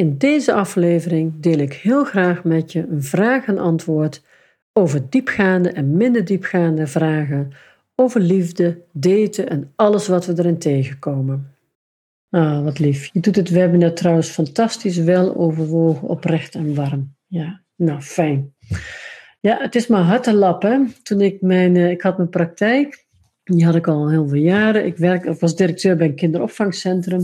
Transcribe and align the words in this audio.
In 0.00 0.18
deze 0.18 0.52
aflevering 0.52 1.32
deel 1.40 1.58
ik 1.58 1.72
heel 1.72 2.04
graag 2.04 2.44
met 2.44 2.72
je 2.72 2.86
een 2.90 3.02
vraag 3.02 3.46
en 3.46 3.58
antwoord 3.58 4.22
over 4.72 5.10
diepgaande 5.10 5.70
en 5.70 5.96
minder 5.96 6.24
diepgaande 6.24 6.86
vragen 6.86 7.52
over 7.94 8.20
liefde, 8.20 8.80
daten 8.92 9.48
en 9.48 9.72
alles 9.76 10.08
wat 10.08 10.26
we 10.26 10.32
erin 10.36 10.58
tegenkomen. 10.58 11.54
Ah, 12.30 12.64
wat 12.64 12.78
lief. 12.78 13.10
Je 13.12 13.20
doet 13.20 13.36
het 13.36 13.48
webinar 13.48 13.92
trouwens 13.92 14.28
fantastisch, 14.28 14.96
wel 14.96 15.36
overwogen, 15.36 16.08
oprecht 16.08 16.54
en 16.54 16.74
warm. 16.74 17.14
Ja, 17.26 17.62
nou 17.76 18.00
fijn. 18.00 18.54
Ja, 19.40 19.58
het 19.58 19.74
is 19.74 19.86
maar 19.86 20.02
hard 20.02 20.22
te 20.22 20.34
lappen. 20.34 20.94
Toen 21.02 21.20
ik 21.20 21.40
mijn, 21.40 21.76
eh, 21.76 21.90
ik 21.90 22.02
had 22.02 22.16
mijn 22.16 22.28
praktijk, 22.28 23.06
die 23.44 23.64
had 23.64 23.74
ik 23.74 23.88
al 23.88 24.10
heel 24.10 24.28
veel 24.28 24.40
jaren. 24.40 24.86
Ik, 24.86 24.96
werk, 24.96 25.24
ik 25.24 25.40
was 25.40 25.56
directeur 25.56 25.96
bij 25.96 26.06
een 26.06 26.14
kinderopvangcentrum. 26.14 27.22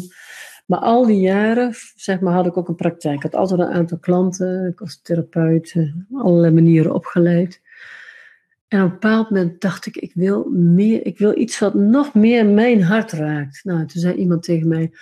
Maar 0.67 0.79
al 0.79 1.07
die 1.07 1.21
jaren, 1.21 1.75
zeg 1.95 2.21
maar, 2.21 2.35
had 2.35 2.47
ik 2.47 2.57
ook 2.57 2.69
een 2.69 2.75
praktijk. 2.75 3.17
Ik 3.17 3.23
had 3.23 3.35
altijd 3.35 3.61
een 3.61 3.75
aantal 3.75 3.99
klanten. 3.99 4.69
Ik 4.71 4.79
was 4.79 5.01
therapeut, 5.03 5.73
eh, 5.77 6.23
allerlei 6.23 6.55
manieren 6.55 6.95
opgeleid. 6.95 7.61
En 8.69 8.83
op 8.83 8.87
een 8.87 8.93
bepaald 8.93 9.31
moment 9.31 9.61
dacht 9.61 9.87
ik, 9.87 9.97
ik 9.97 10.13
wil, 10.15 10.49
meer, 10.51 11.07
ik 11.07 11.19
wil 11.19 11.39
iets 11.39 11.59
wat 11.59 11.75
nog 11.75 12.15
meer 12.15 12.47
mijn 12.47 12.83
hart 12.83 13.13
raakt. 13.13 13.65
Nou, 13.65 13.87
toen 13.87 14.01
zei 14.01 14.15
iemand 14.15 14.43
tegen 14.43 14.69
mij, 14.69 14.93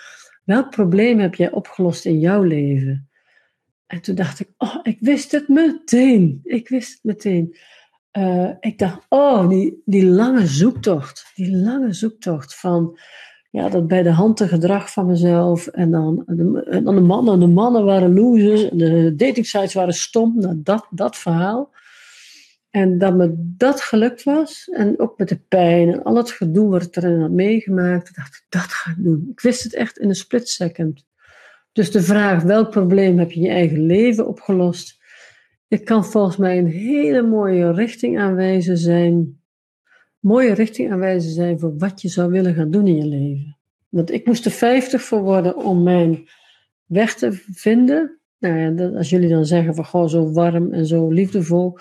welk 0.45 0.71
probleem 0.71 1.19
heb 1.19 1.35
jij 1.35 1.51
opgelost 1.51 2.05
in 2.05 2.21
jouw 2.21 2.43
leven? 2.43 3.09
En 3.87 4.01
toen 4.01 4.15
dacht 4.15 4.41
ik, 4.41 4.49
oh, 4.57 4.77
ik 4.83 4.97
wist 5.01 5.33
het 5.33 5.49
meteen. 5.49 6.41
Ik 6.43 6.69
wist 6.69 6.93
het 6.93 7.03
meteen. 7.03 7.57
Uh, 8.13 8.51
ik 8.61 8.79
dacht, 8.79 9.07
oh, 9.09 9.49
die, 9.49 9.83
die 9.85 10.07
lange 10.07 10.47
zoektocht. 10.47 11.31
Die 11.35 11.57
lange 11.57 11.93
zoektocht 11.93 12.55
van 12.55 12.99
ja, 13.55 13.69
dat 13.69 13.89
bij 13.89 14.03
de 14.03 14.11
hand 14.11 14.43
gedrag 14.43 14.93
van 14.93 15.07
mezelf. 15.07 15.67
En 15.67 15.91
dan, 15.91 16.23
dan 16.85 16.95
de 16.95 17.01
mannen. 17.01 17.41
De 17.41 17.47
mannen 17.47 17.85
waren 17.85 18.15
losers. 18.15 18.69
De 18.73 19.15
dating 19.17 19.47
sites 19.47 19.75
waren 19.75 19.95
stom. 19.95 20.39
Nou, 20.39 20.61
dat, 20.63 20.87
dat 20.91 21.17
verhaal. 21.17 21.71
En 22.71 22.99
dat 22.99 23.15
me 23.15 23.35
dat 23.37 23.81
gelukt 23.81 24.23
was, 24.23 24.69
en 24.73 25.01
ook 25.01 25.19
met 25.19 25.29
de 25.29 25.41
pijn 25.49 25.93
en 25.93 26.03
al 26.03 26.17
het 26.17 26.31
gedoe 26.31 26.71
wat 26.71 26.83
ik 26.83 26.97
erin 26.97 27.21
had 27.21 27.31
meegemaakt, 27.31 28.17
dacht 28.17 28.35
ik, 28.35 28.45
dat 28.49 28.63
ga 28.63 28.91
ik 28.91 29.05
doen. 29.05 29.29
Ik 29.31 29.41
wist 29.41 29.63
het 29.63 29.75
echt 29.75 29.99
in 29.99 30.09
een 30.09 30.15
split 30.15 30.49
second. 30.49 31.05
Dus 31.73 31.91
de 31.91 32.03
vraag, 32.03 32.43
welk 32.43 32.71
probleem 32.71 33.19
heb 33.19 33.31
je 33.31 33.41
in 33.41 33.47
je 33.47 33.53
eigen 33.53 33.87
leven 33.87 34.27
opgelost? 34.27 35.03
Ik 35.69 35.85
kan 35.85 36.05
volgens 36.05 36.37
mij 36.37 36.59
een 36.59 36.71
hele 36.71 37.23
mooie 37.23 37.73
richting 37.73 38.19
aanwijzen 38.19 38.79
zijn, 38.79 39.41
mooie 40.25 40.55
richting 40.55 40.93
aanwijzen 40.93 41.31
zijn 41.31 41.59
voor 41.59 41.77
wat 41.79 42.03
je 42.03 42.09
zou 42.09 42.31
willen 42.31 42.55
gaan 42.55 42.71
doen 42.71 42.87
in 42.87 42.97
je 42.97 43.07
leven. 43.07 43.59
Want 43.89 44.11
ik 44.11 44.27
moest 44.27 44.45
er 44.45 44.51
50 44.51 45.03
voor 45.03 45.23
worden 45.23 45.57
om 45.57 45.83
mijn 45.83 46.29
weg 46.85 47.15
te 47.15 47.33
vinden. 47.53 48.19
Nou 48.39 48.59
ja, 48.59 48.97
als 48.97 49.11
jullie 49.11 49.29
dan 49.29 49.47
zeggen 49.47 49.75
van 49.75 49.85
gewoon 49.85 50.09
zo 50.09 50.33
warm 50.33 50.73
en 50.73 50.87
zo 50.87 51.11
liefdevol, 51.11 51.79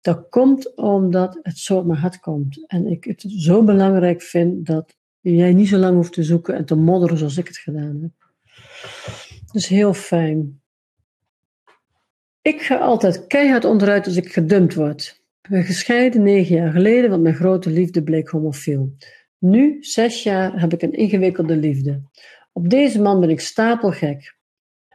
dat 0.00 0.28
komt 0.28 0.76
omdat 0.76 1.38
het 1.42 1.58
zo 1.58 1.76
op 1.76 1.86
mijn 1.86 1.98
hart 1.98 2.20
komt. 2.20 2.66
En 2.66 2.86
ik 2.86 3.04
het 3.04 3.24
zo 3.26 3.64
belangrijk 3.64 4.22
vind 4.22 4.66
dat 4.66 4.96
jij 5.20 5.52
niet 5.52 5.68
zo 5.68 5.76
lang 5.76 5.94
hoeft 5.94 6.12
te 6.12 6.22
zoeken 6.22 6.54
en 6.54 6.64
te 6.64 6.74
modderen 6.74 7.18
zoals 7.18 7.36
ik 7.36 7.46
het 7.46 7.58
gedaan 7.58 7.98
heb. 8.02 8.32
Dus 9.52 9.66
heel 9.66 9.94
fijn. 9.94 10.60
Ik 12.42 12.62
ga 12.62 12.76
altijd 12.76 13.26
keihard 13.26 13.64
onderuit 13.64 14.06
als 14.06 14.16
ik 14.16 14.32
gedumpt 14.32 14.74
word. 14.74 15.23
Ik 15.44 15.50
ben 15.50 15.64
gescheiden 15.64 16.22
negen 16.22 16.54
jaar 16.56 16.72
geleden, 16.72 17.10
want 17.10 17.22
mijn 17.22 17.34
grote 17.34 17.70
liefde 17.70 18.02
bleek 18.02 18.28
homofiel. 18.28 18.94
Nu, 19.38 19.76
zes 19.80 20.22
jaar, 20.22 20.60
heb 20.60 20.72
ik 20.72 20.82
een 20.82 20.92
ingewikkelde 20.92 21.56
liefde. 21.56 22.02
Op 22.52 22.70
deze 22.70 23.02
man 23.02 23.20
ben 23.20 23.30
ik 23.30 23.40
stapelgek. 23.40 24.36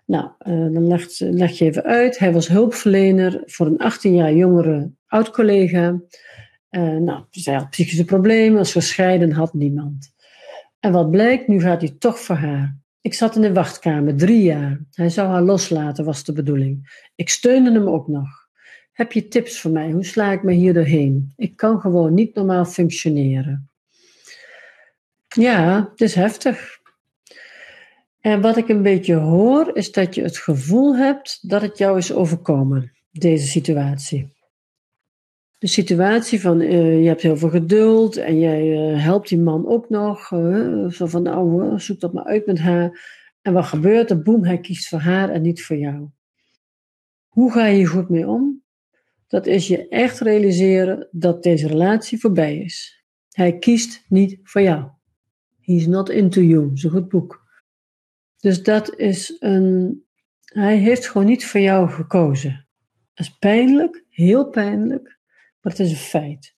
Nou, 0.05 0.29
uh, 0.47 0.73
dan 0.73 0.87
leg, 1.19 1.57
je 1.57 1.65
even 1.65 1.83
uit. 1.83 2.19
Hij 2.19 2.33
was 2.33 2.47
hulpverlener 2.47 3.43
voor 3.45 3.65
een 3.65 3.77
18 3.77 4.15
jaar 4.15 4.33
jongere 4.33 4.91
oud-collega. 5.07 6.01
Uh, 6.69 6.97
nou, 6.97 7.23
zij 7.29 7.53
had 7.53 7.69
psychische 7.69 8.05
problemen, 8.05 8.57
was 8.57 8.71
gescheiden, 8.71 9.31
had 9.31 9.53
niemand. 9.53 10.13
En 10.79 10.91
wat 10.91 11.11
blijkt, 11.11 11.47
nu 11.47 11.61
gaat 11.61 11.81
hij 11.81 11.95
toch 11.99 12.19
voor 12.19 12.35
haar. 12.35 12.77
Ik 13.01 13.13
zat 13.13 13.35
in 13.35 13.41
de 13.41 13.53
wachtkamer, 13.53 14.15
drie 14.15 14.43
jaar. 14.43 14.79
Hij 14.91 15.09
zou 15.09 15.27
haar 15.27 15.43
loslaten, 15.43 16.05
was 16.05 16.23
de 16.23 16.33
bedoeling. 16.33 17.03
Ik 17.15 17.29
steunde 17.29 17.71
hem 17.71 17.87
ook 17.87 18.07
nog. 18.07 18.48
Heb 18.99 19.11
je 19.11 19.27
tips 19.27 19.61
voor 19.61 19.71
mij? 19.71 19.91
Hoe 19.91 20.05
sla 20.05 20.31
ik 20.31 20.43
me 20.43 20.53
hier 20.53 20.73
doorheen? 20.73 21.33
Ik 21.35 21.55
kan 21.55 21.79
gewoon 21.79 22.13
niet 22.13 22.35
normaal 22.35 22.65
functioneren. 22.65 23.69
Ja, 25.27 25.89
het 25.91 26.01
is 26.01 26.15
heftig. 26.15 26.79
En 28.19 28.41
wat 28.41 28.57
ik 28.57 28.69
een 28.69 28.81
beetje 28.81 29.15
hoor, 29.15 29.75
is 29.75 29.91
dat 29.91 30.15
je 30.15 30.21
het 30.21 30.37
gevoel 30.37 30.95
hebt 30.95 31.49
dat 31.49 31.61
het 31.61 31.77
jou 31.77 31.97
is 31.97 32.13
overkomen, 32.13 32.91
deze 33.11 33.47
situatie. 33.47 34.33
De 35.57 35.67
situatie 35.67 36.41
van 36.41 36.61
uh, 36.61 37.01
je 37.01 37.07
hebt 37.07 37.21
heel 37.21 37.37
veel 37.37 37.49
geduld 37.49 38.17
en 38.17 38.39
jij 38.39 38.91
uh, 38.91 39.03
helpt 39.03 39.29
die 39.29 39.39
man 39.39 39.67
ook 39.67 39.89
nog. 39.89 40.31
Uh, 40.31 40.89
zo 40.89 41.05
van 41.05 41.23
nou, 41.23 41.79
zoek 41.79 41.99
dat 41.99 42.13
maar 42.13 42.25
uit 42.25 42.45
met 42.45 42.59
haar. 42.59 43.01
En 43.41 43.53
wat 43.53 43.65
gebeurt 43.65 44.09
er? 44.09 44.21
Boem, 44.21 44.43
hij 44.43 44.59
kiest 44.59 44.87
voor 44.87 44.99
haar 44.99 45.29
en 45.29 45.41
niet 45.41 45.63
voor 45.63 45.77
jou. 45.77 46.07
Hoe 47.27 47.51
ga 47.51 47.65
je 47.65 47.75
hier 47.75 47.87
goed 47.87 48.09
mee 48.09 48.27
om? 48.27 48.67
Dat 49.29 49.45
is 49.45 49.67
je 49.67 49.87
echt 49.87 50.19
realiseren 50.19 51.07
dat 51.11 51.43
deze 51.43 51.67
relatie 51.67 52.19
voorbij 52.19 52.57
is. 52.57 53.03
Hij 53.29 53.57
kiest 53.57 54.05
niet 54.07 54.39
voor 54.43 54.61
jou. 54.61 54.89
He's 55.59 55.85
not 55.85 56.09
into 56.09 56.41
you. 56.41 56.71
Een 56.73 56.89
goed 56.89 57.09
boek. 57.09 57.47
Dus 58.37 58.63
dat 58.63 58.95
is 58.95 59.35
een. 59.39 60.03
Hij 60.43 60.77
heeft 60.77 61.07
gewoon 61.07 61.27
niet 61.27 61.45
voor 61.45 61.59
jou 61.59 61.89
gekozen. 61.89 62.67
Dat 63.13 63.25
is 63.25 63.37
pijnlijk, 63.37 64.05
heel 64.09 64.49
pijnlijk, 64.49 65.19
maar 65.61 65.71
het 65.71 65.79
is 65.79 65.91
een 65.91 65.97
feit. 65.97 66.55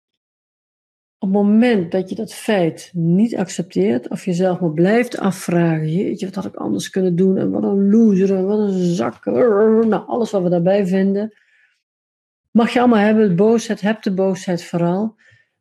Op 1.17 1.27
het 1.27 1.37
moment 1.37 1.91
dat 1.91 2.09
je 2.09 2.15
dat 2.15 2.33
feit 2.33 2.91
niet 2.93 3.35
accepteert, 3.35 4.09
of 4.09 4.25
jezelf 4.25 4.59
maar 4.59 4.73
blijft 4.73 5.17
afvragen: 5.17 5.91
jeetje, 5.91 6.25
wat 6.25 6.35
had 6.35 6.45
ik 6.45 6.55
anders 6.55 6.89
kunnen 6.89 7.15
doen? 7.15 7.37
En 7.37 7.51
wat 7.51 7.63
een 7.63 7.89
loser, 7.89 8.45
wat 8.45 8.59
een 8.59 8.93
zak. 8.95 9.25
Nou, 9.25 10.07
alles 10.07 10.31
wat 10.31 10.43
we 10.43 10.49
daarbij 10.49 10.87
vinden. 10.87 11.33
Mag 12.51 12.73
je 12.73 12.79
allemaal 12.79 12.99
hebben, 12.99 13.35
boosheid, 13.35 13.81
heb 13.81 14.01
de 14.01 14.13
boosheid 14.13 14.63
vooral. 14.63 15.15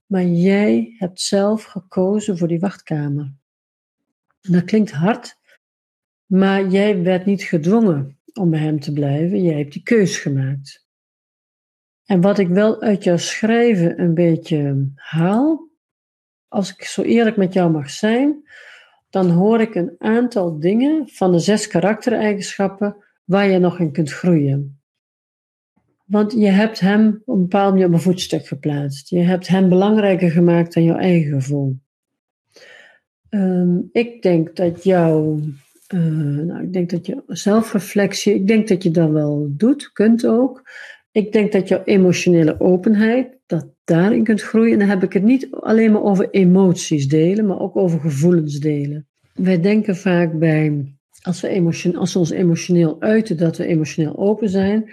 Maar 0.07 0.25
jij 0.25 0.95
hebt 0.99 1.21
zelf 1.21 1.65
gekozen 1.65 2.39
voor 2.39 2.49
die 2.49 2.61
wachtkamer. 2.61 3.33
En 4.41 4.53
dat 4.53 4.65
klinkt 4.65 4.91
hard, 4.91 5.39
maar 6.27 6.67
jij 6.67 7.03
werd 7.03 7.25
niet 7.25 7.43
gedwongen 7.43 8.19
om 8.33 8.51
bij 8.51 8.61
hem 8.61 8.81
te 8.81 8.93
blijven. 8.93 9.43
Jij 9.43 9.59
hebt 9.59 9.73
die 9.73 9.83
keus 9.83 10.19
gemaakt. 10.19 10.87
En 12.05 12.21
wat 12.21 12.39
ik 12.39 12.49
wel 12.49 12.81
uit 12.81 13.05
jouw 13.05 13.17
schrijven 13.17 14.01
een 14.01 14.15
beetje 14.15 14.91
haal, 14.95 15.69
als 16.49 16.75
ik 16.75 16.85
zo 16.85 17.03
eerlijk 17.03 17.37
met 17.37 17.53
jou 17.53 17.71
mag 17.71 17.91
zijn, 17.91 18.49
dan 19.11 19.31
hoor 19.31 19.61
ik 19.61 19.75
een 19.75 19.95
aantal 19.99 20.59
dingen 20.59 21.09
van 21.09 21.33
de 21.33 21.39
zes 21.39 21.67
karaktereigenschappen 21.67 22.97
waar 23.25 23.47
je 23.47 23.59
nog 23.59 23.79
in 23.79 23.93
kunt 23.93 24.13
groeien. 24.13 24.78
Want 26.09 26.33
je 26.33 26.47
hebt 26.47 26.81
hem 26.81 27.23
op 27.25 27.35
een 27.35 27.41
bepaald 27.41 27.73
manier 27.73 27.87
op 27.87 27.93
een 27.93 28.01
voetstuk 28.01 28.47
geplaatst. 28.47 29.09
Je 29.09 29.19
hebt 29.19 29.49
hem 29.49 29.69
belangrijker 29.69 30.31
gemaakt 30.31 30.75
dan 30.75 30.85
jouw 30.85 30.97
eigen 30.97 31.33
gevoel. 31.33 31.77
Um, 33.31 33.89
ik 33.93 34.23
denk 34.23 34.57
dat 34.57 34.85
jouw 34.85 35.41
uh, 35.95 36.45
nou, 36.45 36.63
ik 36.63 36.73
denk 36.73 36.91
dat 36.91 37.07
je 37.07 37.23
zelfreflectie, 37.27 38.35
ik 38.35 38.47
denk 38.47 38.69
dat 38.69 38.83
je 38.83 38.91
dat 38.91 39.11
wel 39.11 39.49
doet, 39.51 39.93
kunt 39.93 40.27
ook. 40.27 40.71
Ik 41.13 41.33
denk 41.33 41.53
dat 41.53 41.69
jouw 41.69 41.83
emotionele 41.85 42.61
openheid, 42.61 43.39
dat 43.47 43.67
daarin 43.85 44.25
kunt 44.25 44.43
groeien. 44.43 44.73
En 44.73 44.79
dan 44.79 44.89
heb 44.89 45.03
ik 45.03 45.13
het 45.13 45.23
niet 45.23 45.49
alleen 45.51 45.93
maar 45.93 46.03
over 46.03 46.31
emoties 46.31 47.09
delen, 47.09 47.47
maar 47.47 47.61
ook 47.61 47.77
over 47.77 48.01
gevoelens 48.01 48.59
delen. 48.59 49.07
Wij 49.35 49.61
denken 49.61 49.97
vaak 49.97 50.39
bij, 50.39 50.95
als 51.23 51.41
we, 51.41 51.49
emotion, 51.49 51.97
als 51.97 52.13
we 52.13 52.19
ons 52.19 52.31
emotioneel 52.31 53.01
uiten, 53.01 53.37
dat 53.37 53.57
we 53.57 53.67
emotioneel 53.67 54.19
open 54.19 54.49
zijn. 54.49 54.91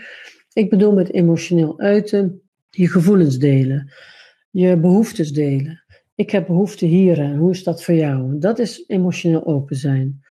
Ik 0.55 0.69
bedoel 0.69 0.93
met 0.93 1.13
emotioneel 1.13 1.79
uiten, 1.79 2.41
je 2.69 2.87
gevoelens 2.87 3.37
delen, 3.37 3.91
je 4.51 4.77
behoeftes 4.77 5.31
delen. 5.31 5.83
Ik 6.15 6.29
heb 6.29 6.47
behoefte 6.47 6.85
hier 6.85 7.35
hoe 7.35 7.51
is 7.51 7.63
dat 7.63 7.83
voor 7.83 7.93
jou? 7.93 8.39
Dat 8.39 8.59
is 8.59 8.83
emotioneel 8.87 9.45
open 9.45 9.75
zijn. 9.75 10.23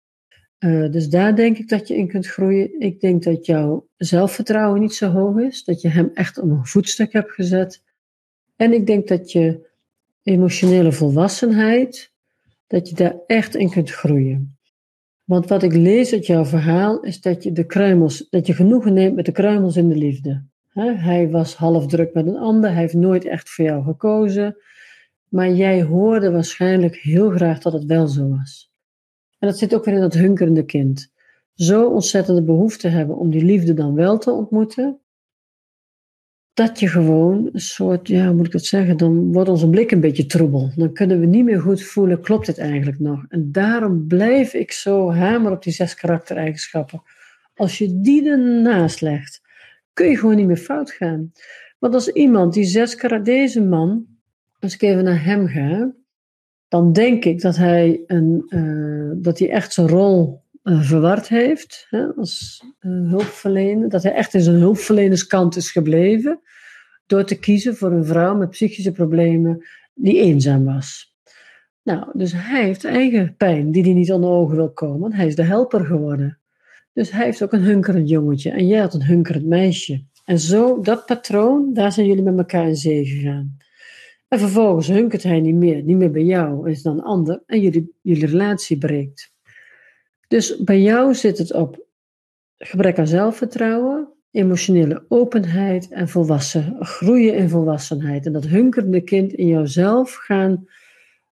Uh, 0.58 0.90
dus 0.90 1.08
daar 1.08 1.36
denk 1.36 1.58
ik 1.58 1.68
dat 1.68 1.88
je 1.88 1.96
in 1.96 2.08
kunt 2.08 2.26
groeien. 2.26 2.80
Ik 2.80 3.00
denk 3.00 3.22
dat 3.22 3.46
jouw 3.46 3.88
zelfvertrouwen 3.96 4.80
niet 4.80 4.94
zo 4.94 5.10
hoog 5.10 5.38
is, 5.38 5.64
dat 5.64 5.80
je 5.80 5.88
hem 5.88 6.10
echt 6.14 6.38
op 6.38 6.50
een 6.50 6.66
voetstuk 6.66 7.12
hebt 7.12 7.32
gezet. 7.32 7.82
En 8.56 8.72
ik 8.72 8.86
denk 8.86 9.08
dat 9.08 9.32
je 9.32 9.68
emotionele 10.22 10.92
volwassenheid, 10.92 12.12
dat 12.66 12.88
je 12.88 12.94
daar 12.94 13.16
echt 13.26 13.54
in 13.54 13.70
kunt 13.70 13.90
groeien. 13.90 14.51
Want 15.32 15.48
wat 15.48 15.62
ik 15.62 15.74
lees 15.74 16.12
uit 16.12 16.26
jouw 16.26 16.44
verhaal 16.44 17.00
is 17.00 17.20
dat 17.20 17.42
je 17.42 17.52
de 17.52 17.64
kruimels, 17.64 18.26
dat 18.30 18.46
je 18.46 18.52
genoegen 18.52 18.92
neemt 18.92 19.14
met 19.14 19.24
de 19.24 19.32
kruimels 19.32 19.76
in 19.76 19.88
de 19.88 19.96
liefde. 19.96 20.44
hij 20.74 21.30
was 21.30 21.54
half 21.54 21.86
druk 21.86 22.14
met 22.14 22.26
een 22.26 22.36
ander, 22.36 22.70
hij 22.70 22.80
heeft 22.80 22.94
nooit 22.94 23.24
echt 23.24 23.50
voor 23.50 23.64
jou 23.64 23.84
gekozen. 23.84 24.56
Maar 25.28 25.52
jij 25.52 25.82
hoorde 25.82 26.30
waarschijnlijk 26.30 26.96
heel 26.96 27.30
graag 27.30 27.58
dat 27.58 27.72
het 27.72 27.84
wel 27.84 28.06
zo 28.06 28.28
was. 28.28 28.72
En 29.38 29.48
dat 29.48 29.58
zit 29.58 29.74
ook 29.74 29.84
weer 29.84 29.94
in 29.94 30.00
dat 30.00 30.14
hunkerende 30.14 30.64
kind. 30.64 31.12
zo 31.54 31.88
ontzettende 31.88 32.42
behoefte 32.42 32.88
hebben 32.88 33.16
om 33.16 33.30
die 33.30 33.44
liefde 33.44 33.74
dan 33.74 33.94
wel 33.94 34.18
te 34.18 34.30
ontmoeten, 34.30 35.00
dat 36.54 36.80
je 36.80 36.88
gewoon 36.88 37.48
een 37.52 37.60
soort, 37.60 38.08
ja, 38.08 38.26
hoe 38.26 38.34
moet 38.34 38.46
ik 38.46 38.52
dat 38.52 38.64
zeggen, 38.64 38.96
dan 38.96 39.32
wordt 39.32 39.48
onze 39.48 39.68
blik 39.68 39.90
een 39.90 40.00
beetje 40.00 40.26
troebel. 40.26 40.70
Dan 40.74 40.92
kunnen 40.92 41.20
we 41.20 41.26
niet 41.26 41.44
meer 41.44 41.60
goed 41.60 41.82
voelen, 41.82 42.20
klopt 42.20 42.46
dit 42.46 42.58
eigenlijk 42.58 42.98
nog? 42.98 43.24
En 43.28 43.52
daarom 43.52 44.06
blijf 44.06 44.54
ik 44.54 44.72
zo 44.72 45.12
hamer 45.12 45.52
op 45.52 45.62
die 45.62 45.72
zes 45.72 45.94
karaktereigenschappen. 45.94 47.02
Als 47.54 47.78
je 47.78 48.00
die 48.00 48.30
ernaast 48.30 49.00
legt, 49.00 49.40
kun 49.92 50.08
je 50.08 50.18
gewoon 50.18 50.36
niet 50.36 50.46
meer 50.46 50.56
fout 50.56 50.90
gaan. 50.90 51.32
Want 51.78 51.94
als 51.94 52.08
iemand 52.08 52.52
die 52.54 52.64
zes 52.64 52.94
karakter, 52.94 53.34
deze 53.34 53.62
man, 53.62 54.06
als 54.60 54.74
ik 54.74 54.82
even 54.82 55.04
naar 55.04 55.24
hem 55.24 55.46
ga, 55.46 55.92
dan 56.68 56.92
denk 56.92 57.24
ik 57.24 57.40
dat 57.40 57.56
hij, 57.56 58.00
een, 58.06 58.44
uh, 58.48 59.12
dat 59.22 59.38
hij 59.38 59.50
echt 59.50 59.72
zijn 59.72 59.88
rol 59.88 60.41
verward 60.62 61.28
heeft 61.28 61.86
hè, 61.90 62.14
als 62.14 62.64
uh, 62.80 63.10
hulpverlener. 63.10 63.88
Dat 63.88 64.02
hij 64.02 64.12
echt 64.12 64.34
in 64.34 64.40
zijn 64.40 64.56
hulpverlenerskant 64.56 65.56
is 65.56 65.70
gebleven 65.70 66.40
door 67.06 67.24
te 67.24 67.38
kiezen 67.38 67.76
voor 67.76 67.92
een 67.92 68.04
vrouw 68.04 68.36
met 68.36 68.50
psychische 68.50 68.92
problemen 68.92 69.66
die 69.94 70.20
eenzaam 70.20 70.64
was. 70.64 71.16
Nou, 71.82 72.06
dus 72.12 72.32
hij 72.32 72.64
heeft 72.64 72.84
eigen 72.84 73.36
pijn 73.36 73.70
die 73.70 73.82
hij 73.82 73.92
niet 73.92 74.12
onder 74.12 74.30
ogen 74.30 74.56
wil 74.56 74.72
komen. 74.72 75.12
Hij 75.12 75.26
is 75.26 75.36
de 75.36 75.42
helper 75.42 75.84
geworden. 75.84 76.38
Dus 76.92 77.10
hij 77.10 77.24
heeft 77.24 77.42
ook 77.42 77.52
een 77.52 77.62
hunkerend 77.62 78.08
jongetje 78.08 78.50
en 78.50 78.66
jij 78.66 78.80
had 78.80 78.94
een 78.94 79.04
hunkerend 79.04 79.46
meisje. 79.46 80.04
En 80.24 80.38
zo, 80.38 80.80
dat 80.80 81.06
patroon, 81.06 81.72
daar 81.72 81.92
zijn 81.92 82.06
jullie 82.06 82.22
met 82.22 82.38
elkaar 82.38 82.68
in 82.68 82.76
zee 82.76 83.04
gegaan. 83.04 83.56
En 84.28 84.38
vervolgens 84.38 84.86
hunkert 84.86 85.22
hij 85.22 85.40
niet 85.40 85.54
meer, 85.54 85.82
niet 85.82 85.96
meer 85.96 86.10
bij 86.10 86.24
jou, 86.24 86.70
is 86.70 86.82
dan 86.82 87.02
ander 87.02 87.42
en 87.46 87.60
jullie, 87.60 87.92
jullie 88.02 88.26
relatie 88.26 88.78
breekt. 88.78 89.31
Dus 90.32 90.56
bij 90.56 90.80
jou 90.80 91.14
zit 91.14 91.38
het 91.38 91.52
op 91.52 91.86
gebrek 92.58 92.98
aan 92.98 93.06
zelfvertrouwen, 93.06 94.08
emotionele 94.30 95.04
openheid 95.08 95.88
en 95.88 96.08
volwassen, 96.08 96.76
groeien 96.78 97.34
in 97.34 97.48
volwassenheid. 97.48 98.26
En 98.26 98.32
dat 98.32 98.46
hunkerende 98.46 99.00
kind 99.00 99.32
in 99.32 99.46
jouzelf 99.46 100.14
gaan 100.14 100.68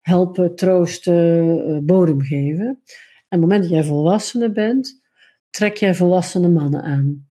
helpen, 0.00 0.54
troosten, 0.54 1.64
eh, 1.66 1.78
bodem 1.78 2.20
geven. 2.20 2.66
En 2.66 2.74
op 2.74 3.28
het 3.28 3.40
moment 3.40 3.62
dat 3.62 3.70
jij 3.70 3.84
volwassene 3.84 4.52
bent, 4.52 5.02
trek 5.50 5.76
jij 5.76 5.94
volwassene 5.94 6.48
mannen 6.48 6.82
aan. 6.82 7.28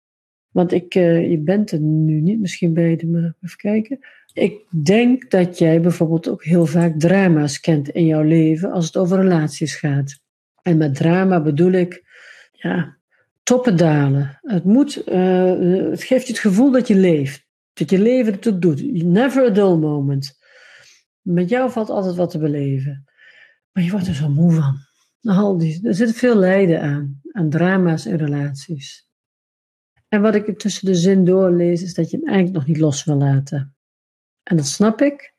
Want 0.50 0.72
ik, 0.72 0.94
uh, 0.94 1.30
je 1.30 1.38
bent 1.38 1.70
er 1.70 1.80
nu 1.80 2.20
niet 2.20 2.40
misschien 2.40 2.74
bij 2.74 3.04
maar 3.06 3.34
even 3.40 3.56
kijken. 3.56 3.98
Ik 4.32 4.64
denk 4.84 5.30
dat 5.30 5.58
jij 5.58 5.80
bijvoorbeeld 5.80 6.28
ook 6.28 6.44
heel 6.44 6.66
vaak 6.66 6.98
drama's 6.98 7.60
kent 7.60 7.88
in 7.88 8.06
jouw 8.06 8.22
leven 8.22 8.72
als 8.72 8.86
het 8.86 8.96
over 8.96 9.20
relaties 9.20 9.74
gaat. 9.74 10.24
En 10.66 10.76
met 10.76 10.94
drama 10.94 11.40
bedoel 11.40 11.72
ik, 11.72 12.04
ja, 12.52 12.96
toppen 13.42 13.76
dalen. 13.76 14.38
Het, 14.42 14.64
moet, 14.64 15.08
uh, 15.08 15.90
het 15.90 16.02
geeft 16.02 16.26
je 16.26 16.32
het 16.32 16.42
gevoel 16.42 16.70
dat 16.70 16.88
je 16.88 16.94
leeft. 16.94 17.46
Dat 17.72 17.90
je 17.90 17.98
leven 17.98 18.32
het 18.32 18.62
doet. 18.62 18.92
Never 19.04 19.46
a 19.46 19.50
dull 19.50 19.76
moment. 19.76 20.38
Met 21.20 21.48
jou 21.48 21.70
valt 21.70 21.90
altijd 21.90 22.16
wat 22.16 22.30
te 22.30 22.38
beleven. 22.38 23.04
Maar 23.72 23.84
je 23.84 23.90
wordt 23.90 24.06
er 24.06 24.14
zo 24.14 24.28
moe 24.28 24.52
van. 24.52 24.76
Al 25.34 25.58
die, 25.58 25.86
er 25.86 25.94
zit 25.94 26.16
veel 26.16 26.36
lijden 26.36 26.80
aan. 26.80 27.20
Aan 27.32 27.50
drama's 27.50 28.06
en 28.06 28.16
relaties. 28.16 29.08
En 30.08 30.20
wat 30.20 30.34
ik 30.34 30.58
tussen 30.58 30.86
de 30.86 30.94
zin 30.94 31.24
doorlees, 31.24 31.82
is 31.82 31.94
dat 31.94 32.10
je 32.10 32.16
hem 32.16 32.26
eigenlijk 32.26 32.56
nog 32.56 32.66
niet 32.66 32.78
los 32.78 33.04
wil 33.04 33.16
laten. 33.16 33.76
En 34.42 34.56
dat 34.56 34.66
snap 34.66 35.00
ik. 35.00 35.35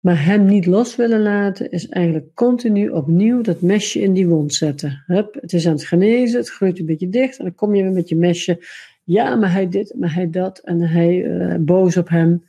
Maar 0.00 0.24
hem 0.24 0.44
niet 0.44 0.66
los 0.66 0.96
willen 0.96 1.20
laten 1.20 1.70
is 1.70 1.88
eigenlijk 1.88 2.34
continu 2.34 2.88
opnieuw 2.88 3.42
dat 3.42 3.60
mesje 3.60 4.00
in 4.00 4.12
die 4.12 4.28
wond 4.28 4.54
zetten. 4.54 5.02
Hup, 5.06 5.34
het 5.40 5.52
is 5.52 5.66
aan 5.66 5.72
het 5.72 5.84
genezen, 5.84 6.38
het 6.38 6.50
groeit 6.50 6.78
een 6.78 6.86
beetje 6.86 7.08
dicht 7.08 7.38
en 7.38 7.44
dan 7.44 7.54
kom 7.54 7.74
je 7.74 7.82
weer 7.82 7.92
met 7.92 8.08
je 8.08 8.16
mesje. 8.16 8.66
Ja, 9.04 9.36
maar 9.36 9.52
hij 9.52 9.68
dit, 9.68 9.94
maar 9.98 10.14
hij 10.14 10.30
dat 10.30 10.58
en 10.58 10.80
hij 10.80 11.24
uh, 11.24 11.56
boos 11.58 11.96
op 11.96 12.08
hem. 12.08 12.44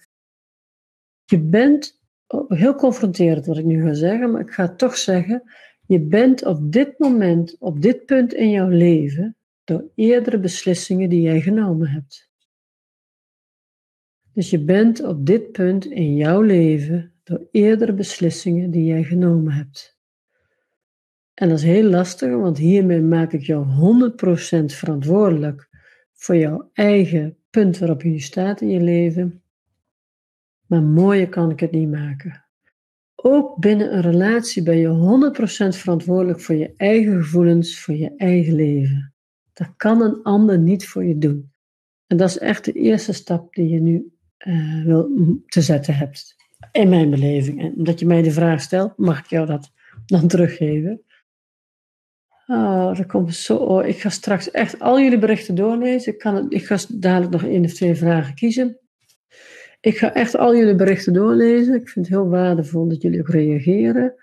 Je 1.25 1.39
bent, 1.39 1.99
oh, 2.27 2.51
heel 2.51 2.75
confronterend 2.75 3.45
wat 3.45 3.57
ik 3.57 3.65
nu 3.65 3.81
ga 3.83 3.93
zeggen, 3.93 4.31
maar 4.31 4.41
ik 4.41 4.51
ga 4.51 4.75
toch 4.75 4.97
zeggen, 4.97 5.43
je 5.85 5.99
bent 5.99 6.45
op 6.45 6.71
dit 6.71 6.99
moment, 6.99 7.55
op 7.59 7.81
dit 7.81 8.05
punt 8.05 8.33
in 8.33 8.49
jouw 8.49 8.69
leven, 8.69 9.35
door 9.63 9.85
eerdere 9.95 10.39
beslissingen 10.39 11.09
die 11.09 11.21
jij 11.21 11.41
genomen 11.41 11.87
hebt. 11.87 12.29
Dus 14.33 14.49
je 14.49 14.59
bent 14.59 15.03
op 15.03 15.25
dit 15.25 15.51
punt 15.51 15.85
in 15.85 16.15
jouw 16.15 16.41
leven 16.41 17.10
door 17.31 17.47
eerdere 17.51 17.93
beslissingen 17.93 18.71
die 18.71 18.85
jij 18.85 19.03
genomen 19.03 19.53
hebt. 19.53 19.97
En 21.33 21.49
dat 21.49 21.57
is 21.57 21.63
heel 21.63 21.89
lastig, 21.89 22.29
want 22.29 22.57
hiermee 22.57 23.01
maak 23.01 23.33
ik 23.33 23.41
jou 23.41 23.65
100% 23.65 24.65
verantwoordelijk 24.65 25.69
voor 26.13 26.35
jouw 26.35 26.69
eigen 26.73 27.37
punt 27.49 27.77
waarop 27.77 28.01
je 28.01 28.19
staat 28.19 28.61
in 28.61 28.69
je 28.69 28.81
leven. 28.81 29.43
Maar 30.65 30.83
mooier 30.83 31.29
kan 31.29 31.51
ik 31.51 31.59
het 31.59 31.71
niet 31.71 31.89
maken. 31.89 32.45
Ook 33.15 33.59
binnen 33.59 33.95
een 33.95 34.01
relatie 34.01 34.63
ben 34.63 34.77
je 34.77 35.31
100% 35.73 35.77
verantwoordelijk 35.77 36.39
voor 36.39 36.55
je 36.55 36.73
eigen 36.77 37.23
gevoelens, 37.23 37.79
voor 37.79 37.95
je 37.95 38.15
eigen 38.17 38.55
leven. 38.55 39.13
Dat 39.53 39.73
kan 39.75 40.01
een 40.01 40.23
ander 40.23 40.59
niet 40.59 40.87
voor 40.87 41.03
je 41.05 41.17
doen. 41.17 41.51
En 42.07 42.17
dat 42.17 42.29
is 42.29 42.37
echt 42.37 42.65
de 42.65 42.71
eerste 42.71 43.13
stap 43.13 43.53
die 43.53 43.69
je 43.69 43.79
nu 43.79 44.13
uh, 44.39 44.85
wil 44.85 45.09
te 45.45 45.61
zetten 45.61 45.95
hebt. 45.95 46.40
In 46.71 46.89
mijn 46.89 47.09
beleving. 47.09 47.61
En 47.61 47.73
omdat 47.77 47.99
je 47.99 48.05
mij 48.05 48.21
de 48.21 48.31
vraag 48.31 48.61
stelt, 48.61 48.97
mag 48.97 49.19
ik 49.19 49.25
jou 49.25 49.45
dat 49.45 49.71
dan 50.05 50.27
teruggeven. 50.27 51.01
Oh, 52.47 52.95
dat 52.95 53.05
komt 53.05 53.35
zo. 53.35 53.55
Oh, 53.55 53.85
ik 53.85 53.99
ga 53.99 54.09
straks 54.09 54.51
echt 54.51 54.79
al 54.79 54.99
jullie 54.99 55.19
berichten 55.19 55.55
doorlezen. 55.55 56.13
Ik, 56.13 56.19
kan 56.19 56.35
het, 56.35 56.53
ik 56.53 56.65
ga 56.65 56.77
dadelijk 56.89 57.31
nog 57.31 57.43
één 57.43 57.63
of 57.63 57.73
twee 57.73 57.95
vragen 57.95 58.35
kiezen. 58.35 58.79
Ik 59.81 59.97
ga 59.97 60.13
echt 60.13 60.37
al 60.37 60.55
jullie 60.55 60.75
berichten 60.75 61.13
doorlezen. 61.13 61.73
Ik 61.73 61.89
vind 61.89 62.05
het 62.05 62.15
heel 62.15 62.29
waardevol 62.29 62.87
dat 62.87 63.01
jullie 63.01 63.19
ook 63.19 63.29
reageren. 63.29 64.13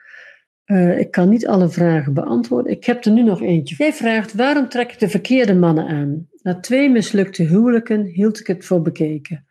Uh, 0.66 0.98
ik 0.98 1.10
kan 1.10 1.28
niet 1.28 1.46
alle 1.46 1.68
vragen 1.68 2.14
beantwoorden. 2.14 2.72
Ik 2.72 2.84
heb 2.84 3.04
er 3.04 3.12
nu 3.12 3.22
nog 3.22 3.42
eentje. 3.42 3.74
Jij 3.78 3.92
vraagt: 3.92 4.34
waarom 4.34 4.68
trek 4.68 4.92
ik 4.92 4.98
de 4.98 5.08
verkeerde 5.08 5.54
mannen 5.54 5.86
aan? 5.86 6.28
Na 6.42 6.60
twee 6.60 6.90
mislukte 6.90 7.42
huwelijken 7.42 8.04
hield 8.04 8.40
ik 8.40 8.46
het 8.46 8.64
voor 8.64 8.82
bekeken. 8.82 9.46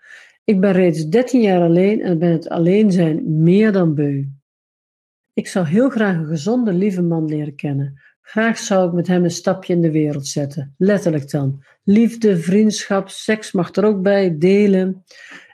Ik 0.47 0.59
ben 0.59 0.71
reeds 0.71 1.05
13 1.05 1.41
jaar 1.41 1.61
alleen 1.61 2.01
en 2.01 2.19
ben 2.19 2.31
het 2.31 2.49
alleen 2.49 2.91
zijn 2.91 3.44
meer 3.44 3.71
dan 3.71 3.95
beu. 3.95 4.25
Ik 5.33 5.47
zou 5.47 5.65
heel 5.65 5.89
graag 5.89 6.15
een 6.15 6.25
gezonde, 6.25 6.73
lieve 6.73 7.01
man 7.01 7.25
leren 7.25 7.55
kennen. 7.55 8.01
Graag 8.21 8.57
zou 8.57 8.88
ik 8.88 8.94
met 8.94 9.07
hem 9.07 9.23
een 9.23 9.31
stapje 9.31 9.73
in 9.73 9.81
de 9.81 9.91
wereld 9.91 10.27
zetten. 10.27 10.75
Letterlijk 10.77 11.31
dan. 11.31 11.63
Liefde, 11.83 12.38
vriendschap, 12.38 13.09
seks 13.09 13.51
mag 13.51 13.75
er 13.75 13.85
ook 13.85 14.01
bij, 14.01 14.37
delen. 14.37 15.04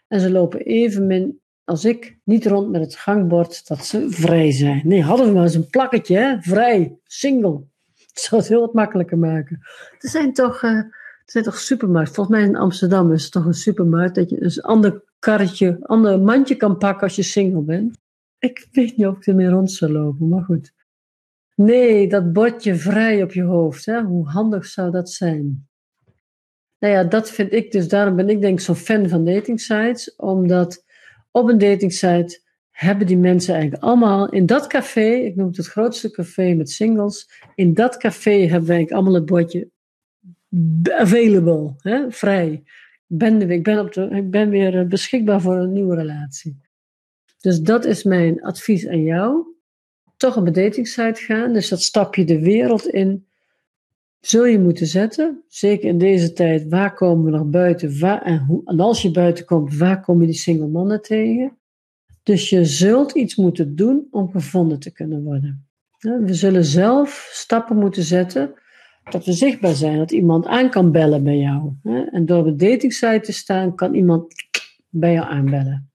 En 0.08 0.20
ze 0.20 0.32
lopen 0.32 0.60
evenmin 0.60 1.40
als 1.64 1.86
ik 1.86 2.18
niet 2.24 2.46
rond 2.46 2.72
met 2.72 2.82
het 2.82 2.96
gangbord 2.96 3.68
dat 3.68 3.86
ze 3.86 4.06
vrij 4.10 4.52
zijn. 4.52 4.82
Nee, 4.84 5.04
hadden 5.04 5.28
we 5.28 5.34
maar 5.34 5.44
eens 5.44 5.56
een 5.56 5.70
plakketje, 5.70 6.38
vrij, 6.42 6.98
single. 7.04 7.62
Dat 8.14 8.24
zou 8.24 8.42
het 8.42 8.50
heel 8.50 8.60
wat 8.60 8.74
makkelijker 8.74 9.18
maken. 9.18 9.60
Er 10.00 10.10
zijn 10.10 10.34
toch, 10.34 10.64
uh, 10.64 10.82
er 11.26 11.32
zijn 11.32 11.44
toch 11.44 11.58
supermarkten. 11.58 12.16
Volgens 12.16 12.38
mij 12.38 12.46
in 12.46 12.56
Amsterdam 12.56 13.12
is 13.12 13.24
het 13.24 13.32
toch 13.32 13.46
een 13.46 13.54
supermarkt 13.54 14.16
dat 14.16 14.30
je 14.30 14.44
een 14.44 14.62
ander 14.62 15.04
karretje, 15.20 15.78
ander 15.82 16.20
mandje 16.20 16.56
kan 16.56 16.78
pakken 16.78 17.04
als 17.04 17.16
je 17.16 17.24
single 17.24 17.62
bent. 17.62 17.98
Ik 18.40 18.68
weet 18.72 18.98
niet 18.98 19.08
of 19.08 19.18
ik 19.18 19.28
ermee 19.28 19.50
rond 19.50 19.72
zou 19.72 19.92
lopen, 19.92 20.30
maar 20.30 20.44
goed. 20.44 20.74
Nee, 21.56 22.08
dat 22.08 22.34
bordje 22.34 22.76
vrij 22.76 23.24
op 23.24 23.32
je 23.32 23.44
hoofd, 23.44 23.86
hè? 23.86 24.02
hoe 24.02 24.28
handig 24.28 24.66
zou 24.66 24.92
dat 24.92 25.10
zijn? 25.10 25.68
Nou 26.80 26.94
ja, 26.94 27.04
dat 27.04 27.30
vind 27.30 27.54
ik 27.54 27.72
dus, 27.72 27.88
daarom 27.88 28.16
ben 28.16 28.30
ik 28.30 28.42
denk 28.42 28.60
zo'n 28.60 28.76
fan 28.76 29.10
van 29.10 29.26
dating 29.26 29.62
sites, 29.62 30.16
omdat 30.16 30.84
op 31.32 31.50
een 31.50 31.58
datingsite 31.58 32.42
hebben 32.72 33.08
die 33.08 33.18
mensen 33.18 33.54
eigenlijk 33.54 33.84
allemaal 33.84 34.30
in 34.30 34.46
dat 34.46 34.68
café, 34.68 35.10
ik 35.10 35.36
noem 35.36 35.48
het 35.48 35.58
het 35.58 35.68
grootste 35.68 36.12
café 36.12 36.54
met 36.54 36.70
singles, 36.70 37.30
in 37.56 37.74
dat 37.74 37.98
café 37.98 38.32
hebben 38.32 38.68
we 38.68 38.74
eigenlijk 38.74 38.92
allemaal 38.92 39.14
het 39.14 39.26
bordje 39.26 39.70
available, 40.84 41.74
hè, 41.78 42.12
vrij. 42.12 42.64
Ben, 43.06 43.52
ik, 43.52 43.64
ben 43.64 43.80
op 43.80 43.94
de, 43.94 44.10
ik 44.10 44.32
ben 44.32 44.50
weer 44.50 44.80
eh, 44.80 44.88
beschikbaar 44.88 45.42
voor 45.42 45.56
een 45.56 45.72
nieuwe 45.72 45.96
relatie. 45.96 46.62
Dus 47.40 47.62
dat 47.62 47.86
is 47.86 48.04
mijn 48.04 48.44
advies 48.44 48.88
aan 48.88 49.04
jou. 49.04 49.46
Toch 50.18 50.36
een 50.36 50.54
datingsite 50.54 51.22
gaan, 51.22 51.54
dus 51.54 51.70
dat 51.70 51.82
stapje 51.82 52.26
de 52.26 52.40
wereld 52.40 52.88
in 52.88 53.26
zul 54.20 54.46
je 54.46 54.60
moeten 54.60 54.88
zetten. 54.88 55.44
Zeker 55.48 55.90
in 55.90 55.98
deze 55.98 56.34
tijd, 56.34 56.70
waar 56.70 56.94
komen 56.94 57.26
we 57.26 57.38
nog 57.38 57.46
buiten? 57.46 58.00
Waar, 58.00 58.22
en, 58.22 58.40
hoe, 58.40 58.62
en 58.66 58.80
als 58.80 59.02
je 59.02 59.12
buiten 59.12 59.46
komt, 59.46 59.78
waar 59.78 60.02
kom 60.02 60.20
je 60.22 60.26
die 60.26 60.36
single 60.36 60.68
mannen 60.68 61.02
tegen? 61.02 61.58
Dus 62.24 62.50
je 62.50 62.66
zult 62.66 63.12
iets 63.12 63.36
moeten 63.36 63.76
doen 63.76 64.08
om 64.12 64.32
gevonden 64.32 64.80
te 64.80 64.92
kunnen 64.92 65.24
worden. 65.24 65.68
We 66.00 66.34
zullen 66.34 66.66
zelf 66.66 67.30
stappen 67.32 67.78
moeten 67.78 68.04
zetten 68.04 68.54
dat 69.10 69.26
we 69.26 69.34
zichtbaar 69.34 69.74
zijn, 69.74 69.98
dat 69.98 70.12
iemand 70.12 70.46
aan 70.46 70.70
kan 70.70 70.92
bellen 70.92 71.24
bij 71.24 71.38
jou. 71.38 71.74
En 72.12 72.26
door 72.26 72.40
op 72.40 72.46
een 72.46 72.58
datingsite 72.58 73.20
te 73.20 73.34
staan, 73.34 73.76
kan 73.76 73.94
iemand 73.94 74.34
bij 74.90 75.14
jou 75.14 75.28
aanbellen. 75.28 75.92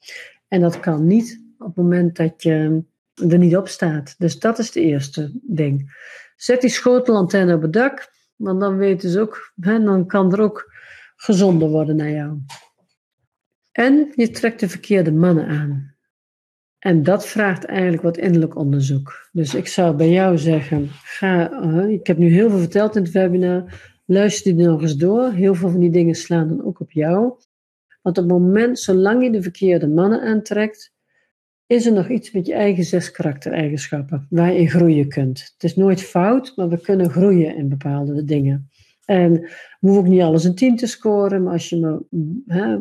En 0.48 0.60
dat 0.60 0.80
kan 0.80 1.06
niet 1.06 1.44
op 1.58 1.66
het 1.66 1.76
moment 1.76 2.16
dat 2.16 2.42
je 2.42 2.82
er 3.28 3.38
niet 3.38 3.56
op 3.56 3.68
staat. 3.68 4.14
Dus 4.18 4.38
dat 4.38 4.58
is 4.58 4.66
het 4.66 4.76
eerste 4.76 5.40
ding. 5.42 5.94
Zet 6.36 6.60
die 6.60 6.70
schotelantenne 6.70 7.54
op 7.54 7.62
het 7.62 7.72
dak 7.72 8.14
Want 8.36 8.60
dan 8.60 8.76
weten 8.76 9.10
ze 9.10 9.20
ook, 9.20 9.52
hè, 9.60 9.82
dan 9.82 10.06
kan 10.06 10.32
er 10.32 10.40
ook 10.40 10.72
gezonder 11.16 11.68
worden 11.68 11.96
naar 11.96 12.10
jou. 12.10 12.38
En 13.72 14.12
je 14.14 14.30
trekt 14.30 14.60
de 14.60 14.68
verkeerde 14.68 15.12
mannen 15.12 15.46
aan. 15.46 15.95
En 16.86 17.02
dat 17.02 17.26
vraagt 17.26 17.64
eigenlijk 17.64 18.02
wat 18.02 18.16
innerlijk 18.16 18.56
onderzoek. 18.56 19.28
Dus 19.32 19.54
ik 19.54 19.66
zou 19.66 19.96
bij 19.96 20.10
jou 20.10 20.38
zeggen, 20.38 20.88
ga, 20.90 21.62
uh, 21.62 21.88
ik 21.88 22.06
heb 22.06 22.18
nu 22.18 22.28
heel 22.28 22.50
veel 22.50 22.58
verteld 22.58 22.96
in 22.96 23.02
het 23.02 23.12
webinar, 23.12 23.64
luister 24.04 24.56
die 24.56 24.66
nog 24.66 24.82
eens 24.82 24.96
door. 24.96 25.30
Heel 25.30 25.54
veel 25.54 25.70
van 25.70 25.80
die 25.80 25.90
dingen 25.90 26.14
slaan 26.14 26.48
dan 26.48 26.64
ook 26.64 26.80
op 26.80 26.90
jou. 26.90 27.20
Want 28.02 28.18
op 28.18 28.24
het 28.24 28.26
moment, 28.26 28.78
zolang 28.78 29.22
je 29.22 29.30
de 29.30 29.42
verkeerde 29.42 29.88
mannen 29.88 30.20
aantrekt, 30.20 30.92
is 31.66 31.86
er 31.86 31.92
nog 31.92 32.08
iets 32.08 32.32
met 32.32 32.46
je 32.46 32.54
eigen 32.54 32.84
zes 32.84 33.10
karaktereigenschappen 33.10 34.26
waar 34.30 34.52
je 34.52 34.58
in 34.58 34.70
groeien 34.70 35.08
kunt. 35.08 35.50
Het 35.52 35.64
is 35.64 35.76
nooit 35.76 36.02
fout, 36.02 36.52
maar 36.56 36.68
we 36.68 36.80
kunnen 36.80 37.10
groeien 37.10 37.56
in 37.56 37.68
bepaalde 37.68 38.24
dingen. 38.24 38.70
En 39.04 39.32
we 39.32 39.50
hoeven 39.80 40.02
ook 40.02 40.08
niet 40.08 40.22
alles 40.22 40.44
een 40.44 40.54
tien 40.54 40.76
te 40.76 40.86
scoren, 40.86 41.42
maar 41.42 41.52
als 41.52 41.68
je 41.68 41.80
maar 41.80 41.98
hè, 42.46 42.78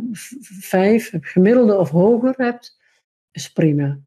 vijf, 0.60 1.12
gemiddelde 1.20 1.78
of 1.78 1.90
hoger 1.90 2.34
hebt, 2.38 2.84
is 3.36 3.52
prima. 3.52 4.00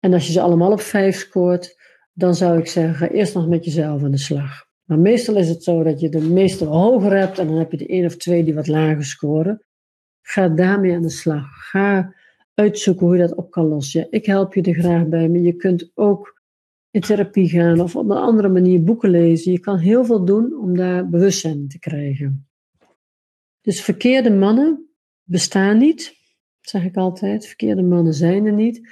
En 0.00 0.12
als 0.12 0.26
je 0.26 0.32
ze 0.32 0.40
allemaal 0.40 0.72
op 0.72 0.80
vijf 0.80 1.16
scoort, 1.16 1.76
dan 2.12 2.34
zou 2.34 2.58
ik 2.58 2.66
zeggen, 2.66 2.94
ga 2.94 3.08
eerst 3.08 3.34
nog 3.34 3.48
met 3.48 3.64
jezelf 3.64 4.02
aan 4.02 4.10
de 4.10 4.18
slag. 4.18 4.64
Maar 4.84 4.98
meestal 4.98 5.36
is 5.36 5.48
het 5.48 5.62
zo 5.62 5.82
dat 5.82 6.00
je 6.00 6.08
de 6.08 6.20
meeste 6.20 6.64
hoger 6.64 7.16
hebt 7.16 7.38
en 7.38 7.46
dan 7.46 7.56
heb 7.56 7.70
je 7.70 7.76
de 7.76 7.86
één 7.86 8.04
of 8.04 8.16
twee 8.16 8.44
die 8.44 8.54
wat 8.54 8.66
lager 8.66 9.04
scoren. 9.04 9.64
Ga 10.22 10.48
daarmee 10.48 10.94
aan 10.94 11.02
de 11.02 11.10
slag. 11.10 11.46
Ga 11.70 12.14
uitzoeken 12.54 13.06
hoe 13.06 13.16
je 13.16 13.22
dat 13.22 13.34
op 13.34 13.50
kan 13.50 13.66
lossen. 13.66 14.06
ik 14.10 14.26
help 14.26 14.54
je 14.54 14.62
er 14.62 14.74
graag 14.74 15.06
bij, 15.06 15.28
maar 15.28 15.40
je 15.40 15.52
kunt 15.52 15.90
ook 15.94 16.42
in 16.90 17.00
therapie 17.00 17.48
gaan 17.48 17.80
of 17.80 17.96
op 17.96 18.10
een 18.10 18.16
andere 18.16 18.48
manier 18.48 18.82
boeken 18.82 19.10
lezen. 19.10 19.52
Je 19.52 19.60
kan 19.60 19.78
heel 19.78 20.04
veel 20.04 20.24
doen 20.24 20.58
om 20.58 20.76
daar 20.76 21.08
bewustzijn 21.08 21.68
te 21.68 21.78
krijgen. 21.78 22.48
Dus 23.60 23.82
verkeerde 23.82 24.30
mannen 24.30 24.88
bestaan 25.22 25.78
niet, 25.78 26.15
zeg 26.68 26.84
ik 26.84 26.96
altijd. 26.96 27.46
Verkeerde 27.46 27.82
mannen 27.82 28.14
zijn 28.14 28.46
er 28.46 28.52
niet. 28.52 28.88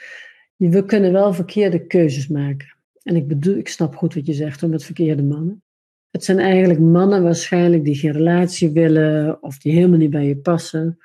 We 0.57 0.85
kunnen 0.85 1.12
wel 1.12 1.33
verkeerde 1.33 1.87
keuzes 1.87 2.28
maken. 2.28 2.76
En 3.02 3.16
ik 3.16 3.28
bedoel, 3.28 3.57
ik 3.57 3.69
snap 3.69 3.97
goed 3.97 4.14
wat 4.14 4.26
je 4.26 4.33
zegt 4.33 4.62
om 4.62 4.71
met 4.71 4.85
verkeerde 4.85 5.23
mannen. 5.23 5.62
Het 6.11 6.25
zijn 6.25 6.38
eigenlijk 6.38 6.81
mannen 6.81 7.23
waarschijnlijk 7.23 7.85
die 7.85 7.95
geen 7.95 8.12
relatie 8.12 8.71
willen 8.71 9.43
of 9.43 9.59
die 9.59 9.73
helemaal 9.73 9.99
niet 9.99 10.11
bij 10.11 10.26
je 10.26 10.37
passen. 10.37 10.99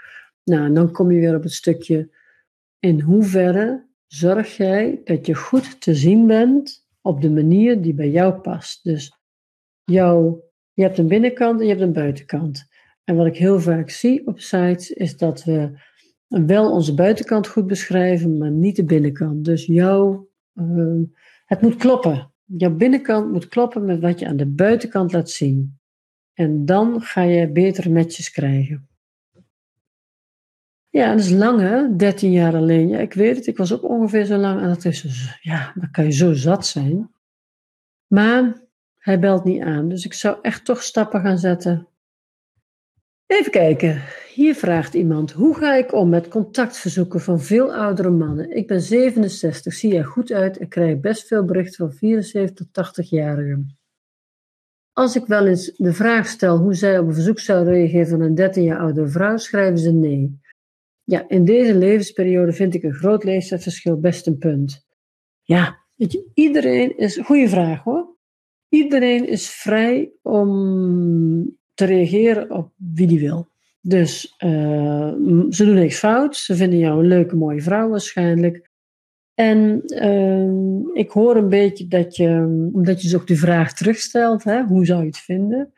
Nou, 0.43 0.65
en 0.65 0.73
dan 0.73 0.91
kom 0.91 1.11
je 1.11 1.19
weer 1.19 1.35
op 1.35 1.43
het 1.43 1.53
stukje 1.53 2.09
in 2.79 2.99
hoeverre 2.99 3.87
zorg 4.07 4.57
jij 4.57 5.01
dat 5.03 5.25
je 5.25 5.35
goed 5.35 5.81
te 5.81 5.95
zien 5.95 6.27
bent 6.27 6.87
op 7.01 7.21
de 7.21 7.29
manier 7.29 7.81
die 7.81 7.93
bij 7.93 8.09
jou 8.09 8.33
past. 8.33 8.83
Dus 8.83 9.13
jou, 9.83 10.39
je 10.73 10.83
hebt 10.83 10.97
een 10.97 11.07
binnenkant 11.07 11.59
en 11.59 11.65
je 11.65 11.71
hebt 11.71 11.83
een 11.83 11.93
buitenkant. 11.93 12.67
En 13.03 13.15
wat 13.15 13.25
ik 13.25 13.37
heel 13.37 13.59
vaak 13.59 13.89
zie 13.89 14.27
op 14.27 14.39
sites 14.39 14.91
is 14.91 15.17
dat 15.17 15.43
we 15.43 15.79
wel 16.29 16.71
onze 16.71 16.93
buitenkant 16.93 17.47
goed 17.47 17.67
beschrijven, 17.67 18.37
maar 18.37 18.51
niet 18.51 18.75
de 18.75 18.85
binnenkant. 18.85 19.45
Dus 19.45 19.65
jou, 19.65 20.25
uh, 20.53 21.03
het 21.45 21.61
moet 21.61 21.75
kloppen. 21.75 22.31
Jouw 22.45 22.75
binnenkant 22.75 23.31
moet 23.31 23.47
kloppen 23.47 23.85
met 23.85 23.99
wat 23.99 24.19
je 24.19 24.27
aan 24.27 24.37
de 24.37 24.47
buitenkant 24.47 25.11
laat 25.11 25.29
zien. 25.29 25.79
En 26.33 26.65
dan 26.65 27.01
ga 27.01 27.21
je 27.21 27.51
betere 27.51 27.89
matches 27.89 28.31
krijgen. 28.31 28.87
Ja, 30.89 31.11
dat 31.11 31.19
is 31.19 31.29
lang 31.29 31.59
hè, 31.59 31.95
13 31.95 32.31
jaar 32.31 32.55
alleen. 32.55 32.87
Ja, 32.87 32.99
ik 32.99 33.13
weet 33.13 33.35
het, 33.35 33.47
ik 33.47 33.57
was 33.57 33.73
ook 33.73 33.83
ongeveer 33.83 34.25
zo 34.25 34.37
lang. 34.37 34.61
En 34.61 34.67
dat 34.67 34.85
is 34.85 35.01
dus, 35.01 35.39
ja, 35.41 35.71
dan 35.75 35.91
kan 35.91 36.03
je 36.03 36.11
zo 36.11 36.33
zat 36.33 36.67
zijn. 36.67 37.11
Maar 38.07 38.61
hij 38.97 39.19
belt 39.19 39.43
niet 39.43 39.61
aan, 39.61 39.89
dus 39.89 40.05
ik 40.05 40.13
zou 40.13 40.37
echt 40.41 40.65
toch 40.65 40.83
stappen 40.83 41.21
gaan 41.21 41.37
zetten. 41.37 41.87
Even 43.29 43.51
kijken, 43.51 44.01
hier 44.33 44.55
vraagt 44.55 44.93
iemand: 44.93 45.31
hoe 45.31 45.55
ga 45.55 45.75
ik 45.75 45.93
om 45.93 46.09
met 46.09 46.27
contactverzoeken 46.27 47.19
van 47.19 47.39
veel 47.41 47.75
oudere 47.75 48.09
mannen? 48.09 48.55
Ik 48.55 48.67
ben 48.67 48.81
67, 48.81 49.73
zie 49.73 49.97
er 49.97 50.05
goed 50.05 50.31
uit 50.31 50.57
en 50.57 50.67
krijg 50.67 50.99
best 50.99 51.27
veel 51.27 51.45
berichten 51.45 51.75
van 51.75 51.97
74 51.97 52.65
tot 52.71 52.87
80-jarigen. 52.87 53.77
Als 54.93 55.15
ik 55.15 55.25
wel 55.25 55.47
eens 55.47 55.71
de 55.75 55.93
vraag 55.93 56.27
stel 56.27 56.57
hoe 56.57 56.73
zij 56.73 56.99
op 56.99 57.07
een 57.07 57.13
verzoek 57.13 57.39
zou 57.39 57.65
reageren 57.65 58.07
van 58.07 58.21
een 58.21 58.35
13 58.35 58.63
jaar 58.63 58.79
oudere 58.79 59.07
vrouw, 59.07 59.37
schrijven 59.37 59.79
ze 59.79 59.91
nee. 59.91 60.39
Ja, 61.03 61.25
in 61.27 61.45
deze 61.45 61.75
levensperiode 61.75 62.53
vind 62.53 62.73
ik 62.73 62.83
een 62.83 62.93
groot 62.93 63.23
leeftijdsverschil 63.23 63.99
best 63.99 64.27
een 64.27 64.37
punt. 64.37 64.85
Ja, 65.41 65.85
weet 65.95 66.11
je, 66.11 66.31
iedereen 66.33 66.97
is, 66.97 67.17
goede 67.17 67.49
vraag 67.49 67.83
hoor. 67.83 68.17
Iedereen 68.69 69.27
is 69.27 69.49
vrij 69.49 70.11
om 70.21 71.57
te 71.79 71.85
reageren 71.85 72.51
op 72.51 72.71
wie 72.75 73.07
die 73.07 73.19
wil. 73.19 73.47
Dus 73.81 74.35
uh, 74.45 75.13
ze 75.49 75.65
doen 75.65 75.73
niks 75.73 75.97
fout. 75.97 76.37
Ze 76.37 76.55
vinden 76.55 76.79
jou 76.79 76.99
een 76.99 77.07
leuke, 77.07 77.35
mooie 77.35 77.61
vrouw 77.61 77.89
waarschijnlijk. 77.89 78.69
En 79.33 79.81
uh, 79.85 80.93
ik 80.93 81.11
hoor 81.11 81.35
een 81.35 81.49
beetje 81.49 81.87
dat 81.87 82.15
je, 82.15 82.27
omdat 82.73 83.01
je 83.01 83.07
dus 83.07 83.19
ook 83.19 83.27
de 83.27 83.35
vraag 83.35 83.73
terugstelt, 83.73 84.43
hè, 84.43 84.63
hoe 84.63 84.85
zou 84.85 84.99
je 84.99 85.05
het 85.05 85.17
vinden? 85.17 85.73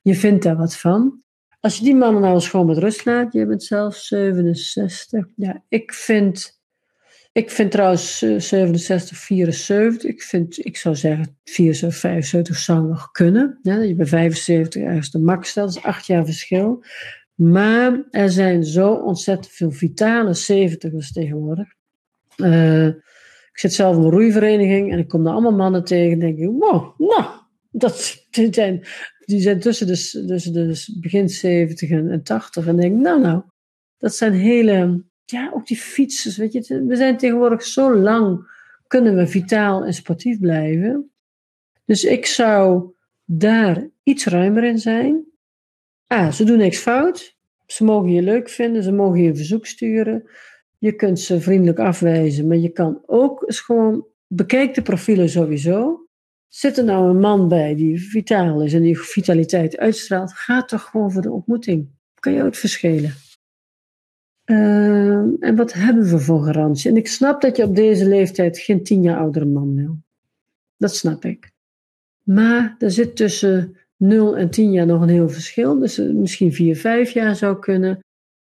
Je 0.00 0.14
vindt 0.14 0.42
daar 0.42 0.56
wat 0.56 0.76
van. 0.76 1.22
Als 1.60 1.78
je 1.78 1.84
die 1.84 1.94
mannen 1.94 2.22
nou 2.22 2.34
eens 2.34 2.48
gewoon 2.48 2.66
met 2.66 2.78
rust 2.78 3.04
laat, 3.04 3.32
je 3.32 3.46
bent 3.46 3.62
zelf 3.62 3.94
67. 3.94 5.26
Ja, 5.36 5.64
ik 5.68 5.92
vind, 5.92 6.57
ik 7.38 7.50
vind 7.50 7.70
trouwens 7.70 8.18
67, 8.18 9.10
eh, 9.10 9.22
74. 9.22 10.10
Ik, 10.10 10.22
vind, 10.22 10.64
ik 10.64 10.76
zou 10.76 10.94
zeggen 10.94 11.38
74, 11.44 12.00
75 12.00 12.56
zou 12.56 12.86
nog 12.86 13.10
kunnen. 13.10 13.58
Dat 13.62 13.88
je 13.88 13.94
bij 13.94 14.06
75 14.06 14.82
ergens 14.82 15.10
de 15.10 15.18
max 15.18 15.54
dat 15.54 15.68
is 15.68 15.82
acht 15.82 16.06
jaar 16.06 16.24
verschil. 16.24 16.84
Maar 17.34 18.04
er 18.10 18.30
zijn 18.30 18.64
zo 18.64 18.92
ontzettend 18.92 19.54
veel 19.54 19.70
vitale 19.70 20.34
70ers 20.34 21.12
tegenwoordig. 21.12 21.66
Uh, 22.36 22.86
ik 22.86 23.58
zit 23.64 23.72
zelf 23.72 23.96
in 23.96 24.02
een 24.02 24.10
roeivereniging 24.10 24.92
en 24.92 24.98
ik 24.98 25.08
kom 25.08 25.24
daar 25.24 25.32
allemaal 25.32 25.56
mannen 25.56 25.84
tegen 25.84 26.12
en 26.12 26.18
denk 26.18 26.38
ik, 26.38 26.46
wow, 26.46 26.98
nou, 26.98 27.24
dat 27.70 28.26
zijn 28.50 28.86
die 29.28 29.40
zijn 29.40 29.60
tussen 29.60 29.86
de, 29.86 30.24
tussen 30.26 30.52
de 30.52 30.98
begin 31.00 31.28
70 31.28 31.90
en, 31.90 32.22
80. 32.22 32.66
En 32.66 32.76
denk, 32.76 33.00
nou, 33.00 33.20
nou, 33.20 33.42
dat 33.98 34.14
zijn 34.14 34.32
hele, 34.32 35.04
ja, 35.30 35.50
ook 35.54 35.66
die 35.66 35.76
fietsers, 35.76 36.36
weet 36.36 36.52
je. 36.52 36.84
We 36.86 36.96
zijn 36.96 37.16
tegenwoordig 37.16 37.62
zo 37.62 37.96
lang, 37.96 38.46
kunnen 38.86 39.16
we 39.16 39.26
vitaal 39.26 39.84
en 39.84 39.94
sportief 39.94 40.40
blijven. 40.40 41.10
Dus 41.84 42.04
ik 42.04 42.26
zou 42.26 42.92
daar 43.24 43.88
iets 44.02 44.26
ruimer 44.26 44.64
in 44.64 44.78
zijn. 44.78 45.24
Ah, 46.06 46.32
ze 46.32 46.44
doen 46.44 46.58
niks 46.58 46.78
fout. 46.78 47.36
Ze 47.66 47.84
mogen 47.84 48.12
je 48.12 48.22
leuk 48.22 48.48
vinden, 48.48 48.82
ze 48.82 48.92
mogen 48.92 49.22
je 49.22 49.34
verzoek 49.34 49.66
sturen. 49.66 50.28
Je 50.78 50.92
kunt 50.92 51.20
ze 51.20 51.40
vriendelijk 51.40 51.78
afwijzen, 51.78 52.46
maar 52.46 52.56
je 52.56 52.68
kan 52.68 53.02
ook 53.06 53.44
gewoon 53.46 54.06
bekijk 54.26 54.74
de 54.74 54.82
profielen 54.82 55.28
sowieso. 55.28 56.06
Zit 56.48 56.78
er 56.78 56.84
nou 56.84 57.08
een 57.08 57.20
man 57.20 57.48
bij 57.48 57.74
die 57.74 58.00
vitaal 58.10 58.62
is 58.62 58.74
en 58.74 58.82
die 58.82 58.98
vitaliteit 58.98 59.76
uitstraalt, 59.76 60.32
ga 60.32 60.64
toch 60.64 60.82
gewoon 60.82 61.12
voor 61.12 61.22
de 61.22 61.32
ontmoeting. 61.32 61.88
Kan 62.14 62.32
je 62.32 62.42
ook 62.42 62.54
verschillen. 62.54 63.27
Uh, 64.50 65.44
en 65.44 65.56
wat 65.56 65.72
hebben 65.72 66.10
we 66.10 66.18
voor 66.18 66.42
garantie? 66.42 66.90
En 66.90 66.96
ik 66.96 67.08
snap 67.08 67.40
dat 67.40 67.56
je 67.56 67.64
op 67.64 67.76
deze 67.76 68.08
leeftijd 68.08 68.58
geen 68.58 68.82
tien 68.82 69.02
jaar 69.02 69.18
oudere 69.18 69.44
man 69.44 69.74
wil. 69.74 69.96
Dat 70.76 70.94
snap 70.94 71.24
ik. 71.24 71.50
Maar 72.22 72.76
er 72.78 72.90
zit 72.90 73.16
tussen 73.16 73.76
0 73.96 74.36
en 74.36 74.50
10 74.50 74.72
jaar 74.72 74.86
nog 74.86 75.02
een 75.02 75.08
heel 75.08 75.28
verschil. 75.28 75.78
Dus 75.78 75.96
misschien 75.96 76.52
4, 76.52 76.76
5 76.76 77.10
jaar 77.10 77.36
zou 77.36 77.58
kunnen. 77.58 77.98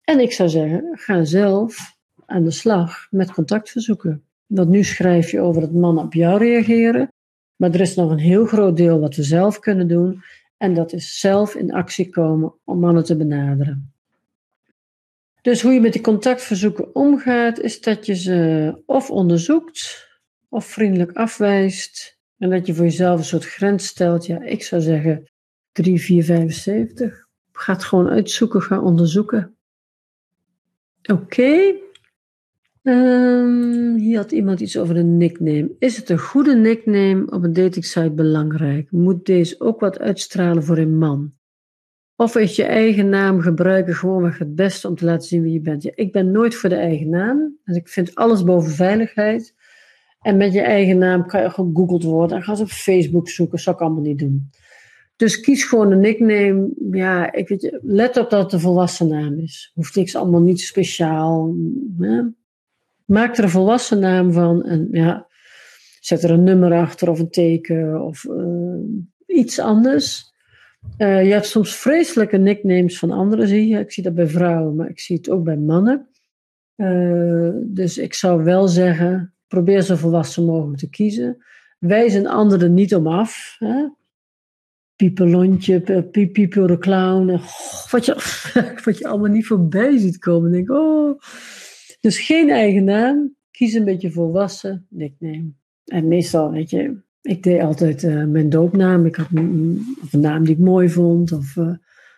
En 0.05 0.21
ik 0.21 0.33
zou 0.33 0.49
zeggen, 0.49 0.89
ga 0.93 1.25
zelf 1.25 1.97
aan 2.27 2.45
de 2.45 2.51
slag 2.51 3.07
met 3.11 3.33
contactverzoeken. 3.33 4.23
Want 4.47 4.69
nu 4.69 4.85
schrijf 4.85 5.31
je 5.31 5.41
over 5.41 5.61
dat 5.61 5.73
mannen 5.73 6.05
op 6.05 6.13
jou 6.13 6.39
reageren. 6.39 7.09
Maar 7.57 7.71
er 7.71 7.81
is 7.81 7.95
nog 7.95 8.11
een 8.11 8.19
heel 8.19 8.47
groot 8.47 8.77
deel 8.77 9.01
wat 9.01 9.17
we 9.17 9.23
zelf 9.23 9.59
kunnen 9.59 9.89
doen. 9.89 10.23
En 10.57 10.75
dat 10.75 10.93
is 10.93 11.19
zelf 11.19 11.55
in 11.55 11.73
actie 11.73 12.11
komen 12.11 12.55
om 12.65 12.79
mannen 12.79 13.05
te 13.05 13.17
benaderen. 13.17 13.94
Dus 15.45 15.63
hoe 15.63 15.73
je 15.73 15.81
met 15.81 15.93
die 15.93 16.03
contactverzoeken 16.03 16.95
omgaat, 16.95 17.61
is 17.61 17.81
dat 17.81 18.07
je 18.07 18.15
ze 18.15 18.83
of 18.87 19.11
onderzoekt 19.11 20.09
of 20.49 20.67
vriendelijk 20.67 21.13
afwijst. 21.13 22.19
En 22.39 22.51
dat 22.51 22.67
je 22.67 22.75
voor 22.75 22.85
jezelf 22.85 23.19
een 23.19 23.25
soort 23.25 23.45
grens 23.45 23.87
stelt. 23.87 24.27
Ja, 24.27 24.43
ik 24.43 24.63
zou 24.63 24.83
zeggen 24.83 25.31
3, 25.73 26.01
4, 26.01 26.25
75. 26.25 27.27
Ga 27.53 27.73
het 27.73 27.85
gewoon 27.85 28.09
uitzoeken, 28.09 28.63
ga 28.63 28.81
onderzoeken. 28.81 29.57
Oké, 31.03 31.75
Um, 32.83 33.95
hier 33.95 34.17
had 34.17 34.33
iemand 34.33 34.61
iets 34.61 34.79
over 34.79 34.97
een 34.97 35.17
nickname. 35.17 35.71
Is 35.79 35.97
het 35.97 36.09
een 36.09 36.19
goede 36.19 36.55
nickname 36.55 37.27
op 37.31 37.43
een 37.43 37.53
datingsite 37.53 38.11
belangrijk? 38.11 38.91
Moet 38.91 39.27
deze 39.27 39.61
ook 39.61 39.81
wat 39.81 39.99
uitstralen 39.99 40.65
voor 40.65 40.79
een 40.79 40.99
man? 40.99 41.33
Of 42.17 42.37
is 42.37 42.57
je 42.57 42.65
eigen 42.65 43.09
naam 43.09 43.41
gebruiken 43.41 43.95
gewoonweg 43.95 44.39
het 44.39 44.55
beste 44.55 44.89
om 44.89 44.97
te 44.97 45.05
laten 45.05 45.29
zien 45.29 45.43
wie 45.43 45.53
je 45.53 45.61
bent? 45.61 45.91
Ik 45.95 46.13
ben 46.13 46.31
nooit 46.31 46.55
voor 46.55 46.69
de 46.69 46.75
eigen 46.75 47.09
naam. 47.09 47.57
Dus 47.65 47.77
ik 47.77 47.89
vind 47.89 48.15
alles 48.15 48.45
boven 48.45 48.71
veiligheid. 48.71 49.55
En 50.21 50.37
met 50.37 50.53
je 50.53 50.61
eigen 50.61 50.99
naam 50.99 51.27
kan 51.27 51.43
je 51.43 51.51
gegoogeld 51.51 52.03
worden. 52.03 52.37
En 52.37 52.43
ga 52.43 52.55
ze 52.55 52.63
op 52.63 52.69
Facebook 52.69 53.29
zoeken. 53.29 53.55
Dat 53.55 53.65
zou 53.65 53.77
ik 53.77 53.83
allemaal 53.83 54.03
niet 54.03 54.19
doen. 54.19 54.51
Dus 55.17 55.41
kies 55.41 55.65
gewoon 55.65 55.91
een 55.91 56.01
nickname. 56.01 56.69
Ja, 56.91 57.33
ik 57.33 57.49
weet 57.49 57.63
je, 57.63 57.81
let 57.83 58.17
op 58.17 58.31
dat 58.31 58.43
het 58.43 58.53
een 58.53 58.61
volwassen 58.61 59.09
naam 59.09 59.39
is. 59.39 59.71
Hoeft 59.75 59.95
niks 59.95 60.17
allemaal 60.17 60.41
niet 60.41 60.61
speciaal. 60.61 61.55
Hè? 61.99 62.23
Maak 63.05 63.37
er 63.37 63.45
een 63.45 63.51
volwassen 63.51 63.99
naam 63.99 64.33
van. 64.33 64.63
En 64.63 64.89
ja, 64.91 65.27
zet 66.01 66.23
er 66.23 66.31
een 66.31 66.45
nummer 66.45 66.73
achter 66.73 67.11
of 67.11 67.19
een 67.19 67.31
teken 67.31 68.03
of 68.03 68.25
uh, 68.25 68.77
iets 69.27 69.59
anders. 69.59 70.34
Uh, 70.99 71.25
je 71.25 71.33
hebt 71.33 71.47
soms 71.47 71.77
vreselijke 71.77 72.37
nicknames 72.37 72.99
van 72.99 73.11
anderen, 73.11 73.49
zie 73.49 73.69
je. 73.69 73.79
Ik 73.79 73.93
zie 73.93 74.03
dat 74.03 74.15
bij 74.15 74.27
vrouwen, 74.27 74.77
maar 74.77 74.89
ik 74.89 75.01
zie 75.01 75.17
het 75.17 75.31
ook 75.31 75.45
bij 75.45 75.57
mannen. 75.57 76.09
Uh, 76.77 77.51
dus 77.63 77.99
ik 77.99 78.15
zou 78.15 78.45
wel 78.45 78.69
zeggen, 78.69 79.35
probeer 79.49 79.83
zo 79.83 79.97
volwassen 79.97 80.45
mogelijk 80.45 80.79
te 80.79 80.91
kiezen. 80.91 81.45
Wijs 81.79 82.15
een 82.15 82.27
anderen 82.27 82.75
niet 82.75 82.95
om 82.95 83.07
af. 83.07 83.57
Hè? 83.59 83.89
Piepelontje, 84.97 86.03
Pieper 86.33 86.67
de 86.67 86.79
clown. 86.79 87.41
wat, 87.91 88.05
je, 88.05 88.15
wat 88.85 88.99
je 88.99 89.09
allemaal 89.09 89.31
niet 89.31 89.47
voorbij 89.47 89.99
ziet 89.99 90.19
komen. 90.19 90.53
Denk, 90.53 90.71
oh. 90.71 91.21
Dus 92.01 92.19
geen 92.19 92.51
eigen 92.51 92.85
naam. 92.85 93.35
Kies 93.51 93.75
een 93.75 93.85
beetje 93.85 94.11
volwassen 94.11 94.87
nickname. 94.91 95.53
En 95.85 96.09
meestal, 96.09 96.51
weet 96.51 96.71
je, 96.71 96.97
ik 97.25 97.43
deed 97.43 97.61
altijd 97.61 98.03
uh, 98.03 98.25
mijn 98.25 98.49
doopnaam. 98.49 99.07
Ik 99.07 99.17
had 99.17 99.27
een, 99.35 99.97
naam 100.11 100.45
die 100.45 100.55
ik 100.55 100.61
mooi 100.61 100.89
vond. 100.89 101.33
Of 101.33 101.57
uh, 101.57 101.75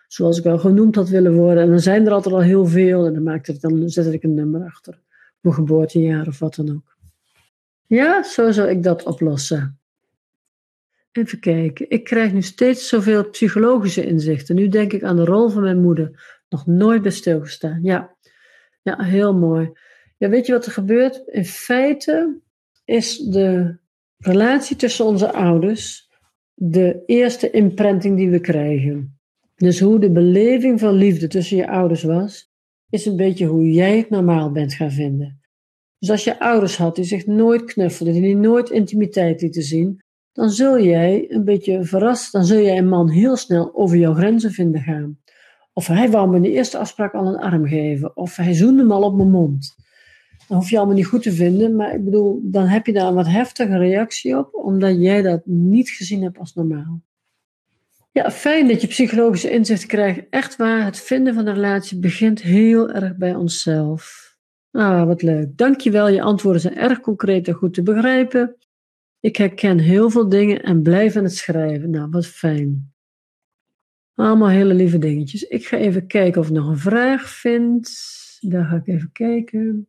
zoals 0.07 0.37
ik 0.37 0.43
wel 0.43 0.59
genoemd 0.59 0.95
had 0.95 1.09
willen 1.09 1.33
worden. 1.33 1.63
En 1.63 1.69
dan 1.69 1.79
zijn 1.79 2.05
er 2.05 2.11
altijd 2.11 2.35
al 2.35 2.41
heel 2.41 2.65
veel. 2.65 3.05
En 3.05 3.13
dan, 3.13 3.23
maakte 3.23 3.53
ik, 3.53 3.61
dan 3.61 3.89
zette 3.89 4.13
ik 4.13 4.23
een 4.23 4.33
nummer 4.33 4.65
achter. 4.65 5.01
Mijn 5.39 5.55
geboortejaar 5.55 6.27
of 6.27 6.39
wat 6.39 6.55
dan 6.55 6.69
ook. 6.69 6.97
Ja, 7.85 8.23
zo 8.23 8.51
zou 8.51 8.69
ik 8.69 8.83
dat 8.83 9.03
oplossen. 9.03 9.79
Even 11.11 11.39
kijken. 11.39 11.89
Ik 11.89 12.03
krijg 12.03 12.33
nu 12.33 12.41
steeds 12.41 12.87
zoveel 12.87 13.29
psychologische 13.29 14.05
inzichten. 14.05 14.55
Nu 14.55 14.67
denk 14.67 14.93
ik 14.93 15.03
aan 15.03 15.15
de 15.15 15.25
rol 15.25 15.49
van 15.49 15.61
mijn 15.61 15.81
moeder. 15.81 16.39
Nog 16.49 16.65
nooit 16.65 17.01
bij 17.01 17.11
stilgestaan. 17.11 17.79
Ja, 17.83 18.15
ja 18.81 19.03
heel 19.03 19.33
mooi. 19.33 19.71
Ja, 20.17 20.29
weet 20.29 20.45
je 20.45 20.51
wat 20.51 20.65
er 20.65 20.71
gebeurt? 20.71 21.23
In 21.27 21.45
feite 21.45 22.39
is 22.85 23.17
de 23.17 23.77
relatie 24.17 24.75
tussen 24.75 25.05
onze 25.05 25.33
ouders 25.33 26.09
de 26.53 27.03
eerste 27.05 27.51
imprinting 27.51 28.17
die 28.17 28.29
we 28.29 28.39
krijgen. 28.39 29.19
Dus 29.55 29.79
hoe 29.79 29.99
de 29.99 30.11
beleving 30.11 30.79
van 30.79 30.93
liefde 30.93 31.27
tussen 31.27 31.57
je 31.57 31.67
ouders 31.67 32.03
was, 32.03 32.51
is 32.89 33.05
een 33.05 33.15
beetje 33.15 33.45
hoe 33.45 33.71
jij 33.71 33.97
het 33.97 34.09
normaal 34.09 34.51
bent 34.51 34.73
gaan 34.73 34.91
vinden. 34.91 35.39
Dus 35.99 36.09
als 36.09 36.23
je 36.23 36.39
ouders 36.39 36.77
had 36.77 36.95
die 36.95 37.05
zich 37.05 37.25
nooit 37.25 37.63
knuffelden, 37.63 38.13
die 38.13 38.35
nooit 38.35 38.69
intimiteit 38.69 39.41
lieten 39.41 39.63
zien, 39.63 40.01
dan 40.31 40.49
zul 40.49 40.79
jij 40.79 41.25
een 41.29 41.43
beetje 41.43 41.83
verrast, 41.83 42.31
dan 42.31 42.45
zul 42.45 42.61
jij 42.61 42.77
een 42.77 42.89
man 42.89 43.09
heel 43.09 43.35
snel 43.35 43.75
over 43.75 43.97
jouw 43.97 44.13
grenzen 44.13 44.51
vinden 44.51 44.81
gaan. 44.81 45.19
Of 45.73 45.87
hij 45.87 46.09
wou 46.09 46.29
me 46.29 46.35
in 46.35 46.41
de 46.41 46.51
eerste 46.51 46.77
afspraak 46.77 47.13
al 47.13 47.27
een 47.27 47.39
arm 47.39 47.67
geven, 47.67 48.15
of 48.15 48.35
hij 48.35 48.53
zoende 48.53 48.83
me 48.83 48.93
al 48.93 49.03
op 49.03 49.15
mijn 49.15 49.29
mond. 49.29 49.75
Dan 50.47 50.57
hoef 50.57 50.69
je 50.69 50.77
allemaal 50.77 50.95
niet 50.95 51.05
goed 51.05 51.23
te 51.23 51.31
vinden, 51.31 51.75
maar 51.75 51.93
ik 51.93 52.03
bedoel, 52.03 52.39
dan 52.43 52.65
heb 52.65 52.85
je 52.85 52.93
daar 52.93 53.07
een 53.07 53.13
wat 53.13 53.27
heftige 53.27 53.77
reactie 53.77 54.37
op, 54.37 54.53
omdat 54.53 54.95
jij 54.99 55.21
dat 55.21 55.45
niet 55.45 55.89
gezien 55.89 56.23
hebt 56.23 56.37
als 56.37 56.53
normaal. 56.53 57.01
Ja, 58.11 58.31
fijn 58.31 58.67
dat 58.67 58.81
je 58.81 58.87
psychologische 58.87 59.49
inzicht 59.49 59.85
krijgt. 59.85 60.21
Echt 60.29 60.55
waar, 60.55 60.85
het 60.85 60.99
vinden 60.99 61.33
van 61.33 61.47
een 61.47 61.53
relatie 61.53 61.99
begint 61.99 62.41
heel 62.41 62.89
erg 62.89 63.15
bij 63.15 63.35
onszelf. 63.35 64.27
Ah, 64.71 65.05
wat 65.05 65.21
leuk. 65.21 65.57
Dankjewel, 65.57 66.07
je 66.07 66.21
antwoorden 66.21 66.61
zijn 66.61 66.77
erg 66.77 66.99
concreet 66.99 67.47
en 67.47 67.53
goed 67.53 67.73
te 67.73 67.83
begrijpen. 67.83 68.55
Ik 69.19 69.35
herken 69.35 69.79
heel 69.79 70.09
veel 70.09 70.29
dingen 70.29 70.63
en 70.63 70.81
blijf 70.81 71.15
aan 71.15 71.23
het 71.23 71.35
schrijven. 71.35 71.89
Nou, 71.89 72.09
wat 72.09 72.27
fijn. 72.27 72.93
Allemaal 74.15 74.49
hele 74.49 74.73
lieve 74.73 74.97
dingetjes. 74.97 75.43
Ik 75.43 75.67
ga 75.67 75.77
even 75.77 76.07
kijken 76.07 76.41
of 76.41 76.47
ik 76.47 76.53
nog 76.53 76.67
een 76.67 76.77
vraag 76.77 77.29
vind. 77.29 77.91
Daar 78.39 78.65
ga 78.65 78.75
ik 78.75 78.87
even 78.87 79.11
kijken. 79.11 79.87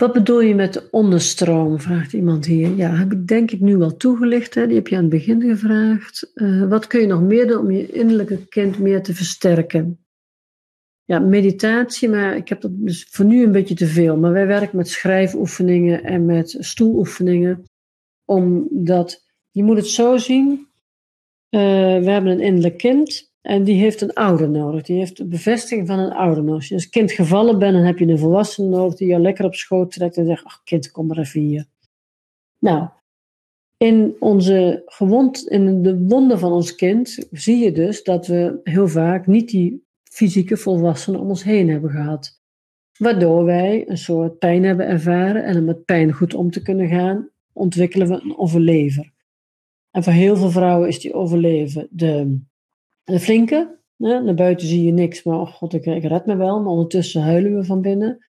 Wat 0.00 0.12
bedoel 0.12 0.40
je 0.40 0.54
met 0.54 0.72
de 0.72 0.88
onderstroom? 0.90 1.80
Vraagt 1.80 2.12
iemand 2.12 2.46
hier. 2.46 2.76
Ja, 2.76 2.94
heb 2.94 3.12
ik 3.12 3.26
denk 3.26 3.50
ik 3.50 3.60
nu 3.60 3.76
wel 3.76 3.96
toegelicht. 3.96 4.54
Hè? 4.54 4.66
Die 4.66 4.76
heb 4.76 4.88
je 4.88 4.96
aan 4.96 5.02
het 5.02 5.10
begin 5.10 5.42
gevraagd. 5.42 6.30
Uh, 6.34 6.68
wat 6.68 6.86
kun 6.86 7.00
je 7.00 7.06
nog 7.06 7.20
meer 7.20 7.46
doen 7.46 7.58
om 7.58 7.70
je 7.70 7.90
innerlijke 7.90 8.46
kind 8.48 8.78
meer 8.78 9.02
te 9.02 9.14
versterken? 9.14 10.04
Ja, 11.04 11.18
meditatie, 11.18 12.08
maar 12.08 12.36
ik 12.36 12.48
heb 12.48 12.60
dat 12.60 12.70
dus 12.74 13.06
voor 13.10 13.24
nu 13.24 13.44
een 13.44 13.52
beetje 13.52 13.74
te 13.74 13.86
veel. 13.86 14.16
Maar 14.16 14.32
wij 14.32 14.46
werken 14.46 14.76
met 14.76 14.88
schrijfoefeningen 14.88 16.04
en 16.04 16.24
met 16.24 16.56
stoeloefeningen. 16.58 17.64
Omdat, 18.24 19.24
je 19.50 19.62
moet 19.62 19.76
het 19.76 19.88
zo 19.88 20.16
zien. 20.16 20.50
Uh, 20.50 21.60
we 21.98 22.10
hebben 22.10 22.32
een 22.32 22.40
innerlijk 22.40 22.76
kind. 22.78 23.29
En 23.40 23.64
die 23.64 23.80
heeft 23.80 24.00
een 24.00 24.12
ouder 24.12 24.50
nodig. 24.50 24.82
Die 24.82 24.96
heeft 24.96 25.16
de 25.16 25.26
bevestiging 25.26 25.86
van 25.86 25.98
een 25.98 26.12
ouder 26.12 26.42
nodig. 26.42 26.58
Als 26.58 26.68
je 26.68 26.74
als 26.74 26.88
kind 26.88 27.12
gevallen 27.12 27.58
bent, 27.58 27.74
dan 27.74 27.82
heb 27.82 27.98
je 27.98 28.06
een 28.06 28.18
volwassene 28.18 28.68
nodig 28.68 28.94
die 28.94 29.08
je 29.08 29.18
lekker 29.18 29.44
op 29.44 29.54
schoot 29.54 29.92
trekt 29.92 30.16
en 30.16 30.26
zegt: 30.26 30.44
Ach, 30.44 30.62
kind, 30.64 30.90
kom 30.90 31.06
maar 31.06 31.18
even 31.18 31.40
hier. 31.40 31.66
Nou, 32.58 32.88
in, 33.76 34.16
onze 34.18 34.82
gewond, 34.86 35.48
in 35.48 35.82
de 35.82 35.98
wonden 35.98 36.38
van 36.38 36.52
ons 36.52 36.74
kind 36.74 37.26
zie 37.30 37.64
je 37.64 37.72
dus 37.72 38.02
dat 38.02 38.26
we 38.26 38.60
heel 38.64 38.88
vaak 38.88 39.26
niet 39.26 39.48
die 39.48 39.84
fysieke 40.02 40.56
volwassenen 40.56 41.20
om 41.20 41.28
ons 41.28 41.44
heen 41.44 41.68
hebben 41.68 41.90
gehad. 41.90 42.40
Waardoor 42.98 43.44
wij 43.44 43.88
een 43.88 43.98
soort 43.98 44.38
pijn 44.38 44.64
hebben 44.64 44.86
ervaren 44.86 45.44
en 45.44 45.56
om 45.58 45.64
met 45.64 45.84
pijn 45.84 46.12
goed 46.12 46.34
om 46.34 46.50
te 46.50 46.62
kunnen 46.62 46.88
gaan, 46.88 47.28
ontwikkelen 47.52 48.08
we 48.08 48.20
een 48.22 48.38
overlever. 48.38 49.12
En 49.90 50.02
voor 50.02 50.12
heel 50.12 50.36
veel 50.36 50.50
vrouwen 50.50 50.88
is 50.88 51.00
die 51.00 51.14
overleven 51.14 51.88
de 51.90 52.40
de 53.10 53.20
flinke. 53.20 53.78
Hè? 53.96 54.20
Naar 54.22 54.34
buiten 54.34 54.66
zie 54.66 54.84
je 54.84 54.92
niks, 54.92 55.22
maar 55.22 55.40
oh 55.40 55.52
god, 55.52 55.74
ik, 55.74 55.84
red 55.84 56.26
me 56.26 56.36
wel. 56.36 56.60
Maar 56.60 56.72
ondertussen 56.72 57.22
huilen 57.22 57.54
we 57.56 57.64
van 57.64 57.80
binnen. 57.80 58.26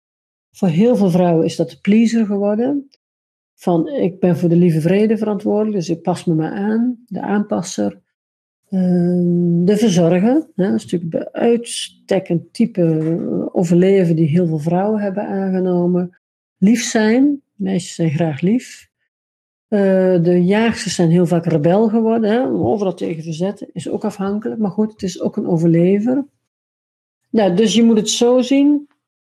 Voor 0.51 0.67
heel 0.67 0.95
veel 0.95 1.09
vrouwen 1.09 1.45
is 1.45 1.55
dat 1.55 1.69
de 1.69 1.79
pleaser 1.81 2.25
geworden. 2.25 2.89
Van 3.55 3.87
ik 3.87 4.19
ben 4.19 4.37
voor 4.37 4.49
de 4.49 4.55
lieve 4.55 4.81
vrede 4.81 5.17
verantwoordelijk, 5.17 5.75
dus 5.75 5.89
ik 5.89 6.01
pas 6.01 6.25
me 6.25 6.33
maar 6.33 6.51
aan. 6.51 7.03
De 7.05 7.21
aanpasser. 7.21 8.01
Ehm, 8.69 9.65
de 9.65 9.77
verzorger. 9.77 10.21
Hè? 10.21 10.33
Dat 10.55 10.73
is 10.73 12.01
natuurlijk 12.01 12.29
een 12.29 12.47
type 12.51 13.49
overleven 13.51 14.15
die 14.15 14.27
heel 14.27 14.47
veel 14.47 14.59
vrouwen 14.59 15.01
hebben 15.01 15.27
aangenomen. 15.27 16.19
Lief 16.57 16.83
zijn. 16.83 17.41
Meisjes 17.55 17.95
zijn 17.95 18.09
graag 18.09 18.41
lief. 18.41 18.90
Uh, 19.71 20.23
de 20.23 20.43
jaagsters 20.43 20.95
zijn 20.95 21.09
heel 21.09 21.25
vaak 21.25 21.45
rebel 21.45 21.89
geworden, 21.89 22.31
hè, 22.31 22.47
overal 22.47 22.93
tegen 22.93 23.23
te 23.23 23.33
zetten. 23.33 23.69
Is 23.73 23.89
ook 23.89 24.05
afhankelijk, 24.05 24.59
maar 24.59 24.71
goed, 24.71 24.91
het 24.91 25.03
is 25.03 25.21
ook 25.21 25.37
een 25.37 25.47
overlever. 25.47 26.25
Nou, 27.29 27.55
dus 27.55 27.73
je 27.73 27.83
moet 27.83 27.97
het 27.97 28.09
zo 28.09 28.41
zien, 28.41 28.87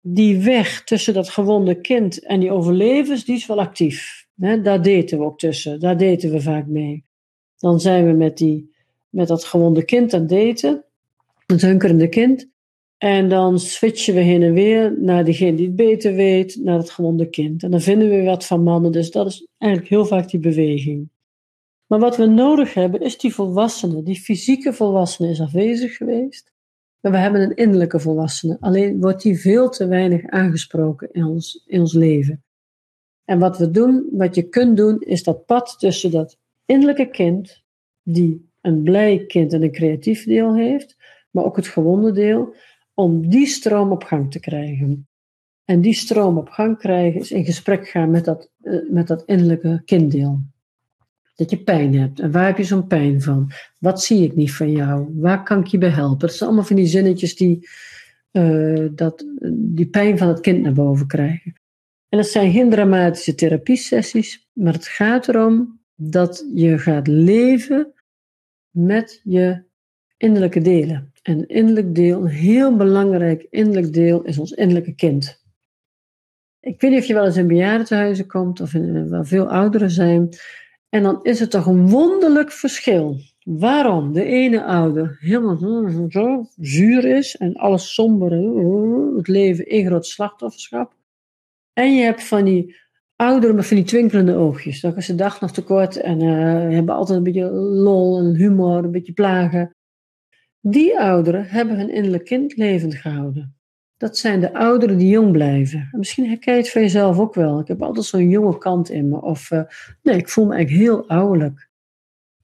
die 0.01 0.39
weg 0.39 0.85
tussen 0.85 1.15
dat 1.15 1.29
gewonde 1.29 1.81
kind 1.81 2.25
en 2.27 2.41
die 2.41 2.51
overlevers, 2.51 3.25
die 3.25 3.37
is 3.37 3.47
wel 3.47 3.61
actief. 3.61 4.27
Hè, 4.37 4.63
daar 4.63 4.83
daten 4.83 5.19
we 5.19 5.25
ook 5.25 5.39
tussen, 5.39 5.81
daar 5.81 5.99
daten 5.99 6.31
we 6.31 6.41
vaak 6.41 6.67
mee. 6.67 7.05
Dan 7.59 7.81
zijn 7.81 8.07
we 8.07 8.13
met, 8.13 8.39
die, 8.39 8.75
met 9.09 9.29
dat 9.29 9.45
gewonde 9.45 9.85
kind 9.85 10.15
aan 10.15 10.27
daten, 10.27 10.85
het 11.47 11.63
hunkerende 11.63 12.09
kind. 12.09 12.49
En 13.03 13.29
dan 13.29 13.59
switchen 13.59 14.15
we 14.15 14.21
heen 14.21 14.43
en 14.43 14.53
weer 14.53 15.01
naar 15.01 15.25
degene 15.25 15.57
die 15.57 15.67
het 15.67 15.77
beter 15.77 16.15
weet, 16.15 16.57
naar 16.57 16.79
het 16.79 16.91
gewonde 16.91 17.29
kind. 17.29 17.63
En 17.63 17.71
dan 17.71 17.81
vinden 17.81 18.09
we 18.11 18.23
wat 18.23 18.47
van 18.47 18.63
mannen. 18.63 18.93
Dus 18.93 19.11
dat 19.11 19.27
is 19.27 19.47
eigenlijk 19.59 19.93
heel 19.93 20.07
vaak 20.07 20.31
die 20.31 20.41
beweging. 20.41 21.11
Maar 21.87 21.99
wat 21.99 22.17
we 22.17 22.27
nodig 22.27 22.75
hebben 22.75 23.01
is 23.01 23.19
die 23.19 23.35
volwassene. 23.35 24.03
Die 24.03 24.21
fysieke 24.21 24.73
volwassene 24.73 25.31
is 25.31 25.41
afwezig 25.41 25.97
geweest. 25.97 26.53
Maar 27.01 27.13
we 27.13 27.19
hebben 27.19 27.41
een 27.41 27.55
innerlijke 27.55 28.01
volwassene. 28.01 28.57
Alleen 28.61 29.01
wordt 29.01 29.23
die 29.23 29.41
veel 29.41 29.69
te 29.69 29.87
weinig 29.87 30.27
aangesproken 30.27 31.09
in 31.13 31.25
ons, 31.25 31.65
in 31.67 31.81
ons 31.81 31.93
leven. 31.93 32.45
En 33.25 33.39
wat 33.39 33.59
we 33.59 33.71
doen, 33.71 34.09
wat 34.13 34.35
je 34.35 34.49
kunt 34.49 34.77
doen, 34.77 35.01
is 35.01 35.23
dat 35.23 35.47
pad 35.47 35.79
tussen 35.79 36.11
dat 36.11 36.39
innerlijke 36.65 37.09
kind, 37.11 37.63
die 38.03 38.51
een 38.61 38.83
blij 38.83 39.25
kind 39.27 39.53
en 39.53 39.63
een 39.63 39.73
creatief 39.73 40.25
deel 40.25 40.55
heeft, 40.55 40.97
maar 41.31 41.45
ook 41.45 41.57
het 41.57 41.67
gewonde 41.67 42.13
deel 42.13 42.55
om 42.95 43.29
die 43.29 43.47
stroom 43.47 43.91
op 43.91 44.05
gang 44.05 44.31
te 44.31 44.41
krijgen. 44.41 45.09
En 45.65 45.81
die 45.81 45.95
stroom 45.95 46.39
op 46.39 46.49
gang 46.49 46.79
krijgen 46.79 47.21
is 47.21 47.31
in 47.31 47.45
gesprek 47.45 47.89
gaan 47.89 48.11
met 48.11 48.25
dat, 48.25 48.51
uh, 48.63 48.91
met 48.91 49.07
dat 49.07 49.23
innerlijke 49.27 49.83
kinddeel. 49.85 50.41
Dat 51.35 51.51
je 51.51 51.59
pijn 51.59 51.95
hebt. 51.95 52.21
En 52.21 52.31
waar 52.31 52.47
heb 52.47 52.57
je 52.57 52.65
zo'n 52.65 52.87
pijn 52.87 53.23
van? 53.23 53.51
Wat 53.79 54.03
zie 54.03 54.25
ik 54.25 54.37
niet 54.37 54.55
van 54.55 54.71
jou? 54.71 55.09
Waar 55.15 55.43
kan 55.43 55.61
ik 55.61 55.67
je 55.67 55.79
bij 55.79 55.89
helpen? 55.89 56.19
Dat 56.19 56.33
zijn 56.33 56.49
allemaal 56.49 56.67
van 56.67 56.77
die 56.77 56.87
zinnetjes 56.87 57.37
die 57.37 57.69
uh, 58.33 58.89
dat, 58.95 59.27
die 59.53 59.87
pijn 59.87 60.19
van 60.19 60.29
het 60.29 60.41
kind 60.41 60.63
naar 60.63 60.73
boven 60.73 61.07
krijgen. 61.07 61.61
En 62.09 62.19
dat 62.19 62.27
zijn 62.27 62.53
geen 62.53 62.71
dramatische 62.71 63.35
therapiesessies, 63.35 64.49
maar 64.53 64.73
het 64.73 64.87
gaat 64.87 65.29
erom 65.29 65.81
dat 65.95 66.47
je 66.55 66.79
gaat 66.79 67.07
leven 67.07 67.93
met 68.71 69.21
je 69.25 69.63
innerlijke 70.17 70.61
delen. 70.61 71.12
En 71.23 71.47
innerlijk 71.47 71.95
deel, 71.95 72.21
een 72.21 72.27
heel 72.27 72.77
belangrijk 72.77 73.47
innerlijk 73.51 73.93
deel, 73.93 74.23
is 74.23 74.39
ons 74.39 74.53
innerlijke 74.53 74.95
kind. 74.95 75.41
Ik 76.61 76.81
weet 76.81 76.91
niet 76.91 77.01
of 77.01 77.07
je 77.07 77.15
wel 77.15 77.25
eens 77.25 77.37
in 77.37 77.47
bejaardentehuizen 77.47 78.27
komt 78.27 78.61
of 78.61 78.75
in, 78.75 79.09
waar 79.09 79.27
veel 79.27 79.49
ouderen 79.49 79.91
zijn. 79.91 80.29
En 80.89 81.03
dan 81.03 81.23
is 81.23 81.41
het 81.41 81.51
toch 81.51 81.67
een 81.67 81.89
wonderlijk 81.89 82.53
verschil 82.53 83.21
Waarom 83.45 84.13
de 84.13 84.25
ene 84.25 84.65
ouder 84.65 85.17
helemaal 85.21 86.09
zo 86.09 86.47
zuur 86.57 87.05
is 87.05 87.37
en 87.37 87.55
alles 87.55 87.95
somber, 87.95 88.33
het 89.17 89.29
leven 89.29 89.67
één 89.67 89.87
groot 89.87 90.07
slachtofferschap. 90.07 90.95
En 91.73 91.95
je 91.95 92.05
hebt 92.05 92.25
van 92.25 92.45
die 92.45 92.77
ouderen 93.17 93.55
met 93.55 93.67
van 93.67 93.77
die 93.77 93.87
twinkelende 93.87 94.35
oogjes. 94.35 94.81
Dat 94.81 94.97
is 94.97 95.07
de 95.07 95.15
dag 95.15 95.41
nog 95.41 95.53
te 95.53 95.63
kort 95.63 95.97
en 95.97 96.23
uh, 96.23 96.75
hebben 96.75 96.95
altijd 96.95 97.19
een 97.19 97.25
beetje 97.25 97.51
lol 97.51 98.19
en 98.19 98.35
humor, 98.35 98.85
een 98.85 98.91
beetje 98.91 99.13
plagen. 99.13 99.75
Die 100.65 100.99
ouderen 100.99 101.47
hebben 101.47 101.77
hun 101.77 101.91
innerlijk 101.91 102.25
kind 102.25 102.57
levend 102.57 102.95
gehouden. 102.95 103.57
Dat 103.97 104.19
zijn 104.19 104.41
de 104.41 104.55
ouderen 104.55 104.99
die 104.99 105.09
jong 105.09 105.33
blijven. 105.33 105.89
misschien 105.93 106.29
herken 106.29 106.55
je 106.55 106.61
het 106.61 106.71
van 106.71 106.83
jezelf 106.83 107.19
ook 107.19 107.35
wel. 107.35 107.61
Ik 107.61 107.69
heb 107.69 107.83
altijd 107.83 108.07
zo'n 108.07 108.29
jonge 108.29 108.59
kant 108.59 108.91
in 108.91 109.09
me. 109.09 109.21
Of 109.23 109.51
uh, 109.51 109.63
nee, 110.03 110.17
ik 110.17 110.29
voel 110.29 110.47
me 110.47 110.55
eigenlijk 110.55 110.85
heel 110.85 111.09
ouderlijk. 111.09 111.71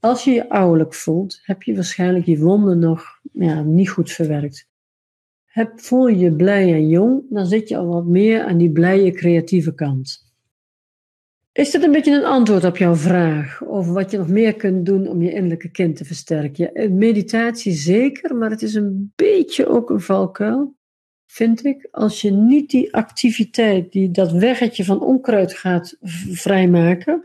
Als 0.00 0.24
je 0.24 0.30
je 0.30 0.48
ouderlijk 0.48 0.94
voelt, 0.94 1.40
heb 1.42 1.62
je 1.62 1.74
waarschijnlijk 1.74 2.26
je 2.26 2.38
wonden 2.38 2.78
nog 2.78 3.20
ja, 3.32 3.62
niet 3.62 3.90
goed 3.90 4.12
verwerkt. 4.12 4.68
Heb, 5.44 5.80
voel 5.80 6.06
je 6.06 6.18
je 6.18 6.32
blij 6.32 6.72
en 6.72 6.88
jong, 6.88 7.22
dan 7.30 7.46
zit 7.46 7.68
je 7.68 7.76
al 7.76 7.86
wat 7.86 8.06
meer 8.06 8.44
aan 8.44 8.58
die 8.58 8.72
blije 8.72 9.10
creatieve 9.10 9.74
kant. 9.74 10.27
Is 11.58 11.70
dit 11.70 11.82
een 11.82 11.92
beetje 11.92 12.14
een 12.14 12.24
antwoord 12.24 12.64
op 12.64 12.76
jouw 12.76 12.94
vraag 12.94 13.64
over 13.66 13.92
wat 13.92 14.10
je 14.10 14.18
nog 14.18 14.28
meer 14.28 14.54
kunt 14.54 14.86
doen 14.86 15.08
om 15.08 15.22
je 15.22 15.32
innerlijke 15.32 15.70
kind 15.70 15.96
te 15.96 16.04
versterken? 16.04 16.96
Meditatie 16.98 17.72
zeker, 17.72 18.36
maar 18.36 18.50
het 18.50 18.62
is 18.62 18.74
een 18.74 19.12
beetje 19.16 19.66
ook 19.66 19.90
een 19.90 20.00
valkuil, 20.00 20.76
vind 21.26 21.64
ik. 21.64 21.88
Als 21.90 22.20
je 22.20 22.30
niet 22.30 22.70
die 22.70 22.94
activiteit, 22.94 23.92
die, 23.92 24.10
dat 24.10 24.32
weggetje 24.32 24.84
van 24.84 25.00
onkruid 25.00 25.54
gaat 25.54 25.96
vrijmaken, 26.30 27.24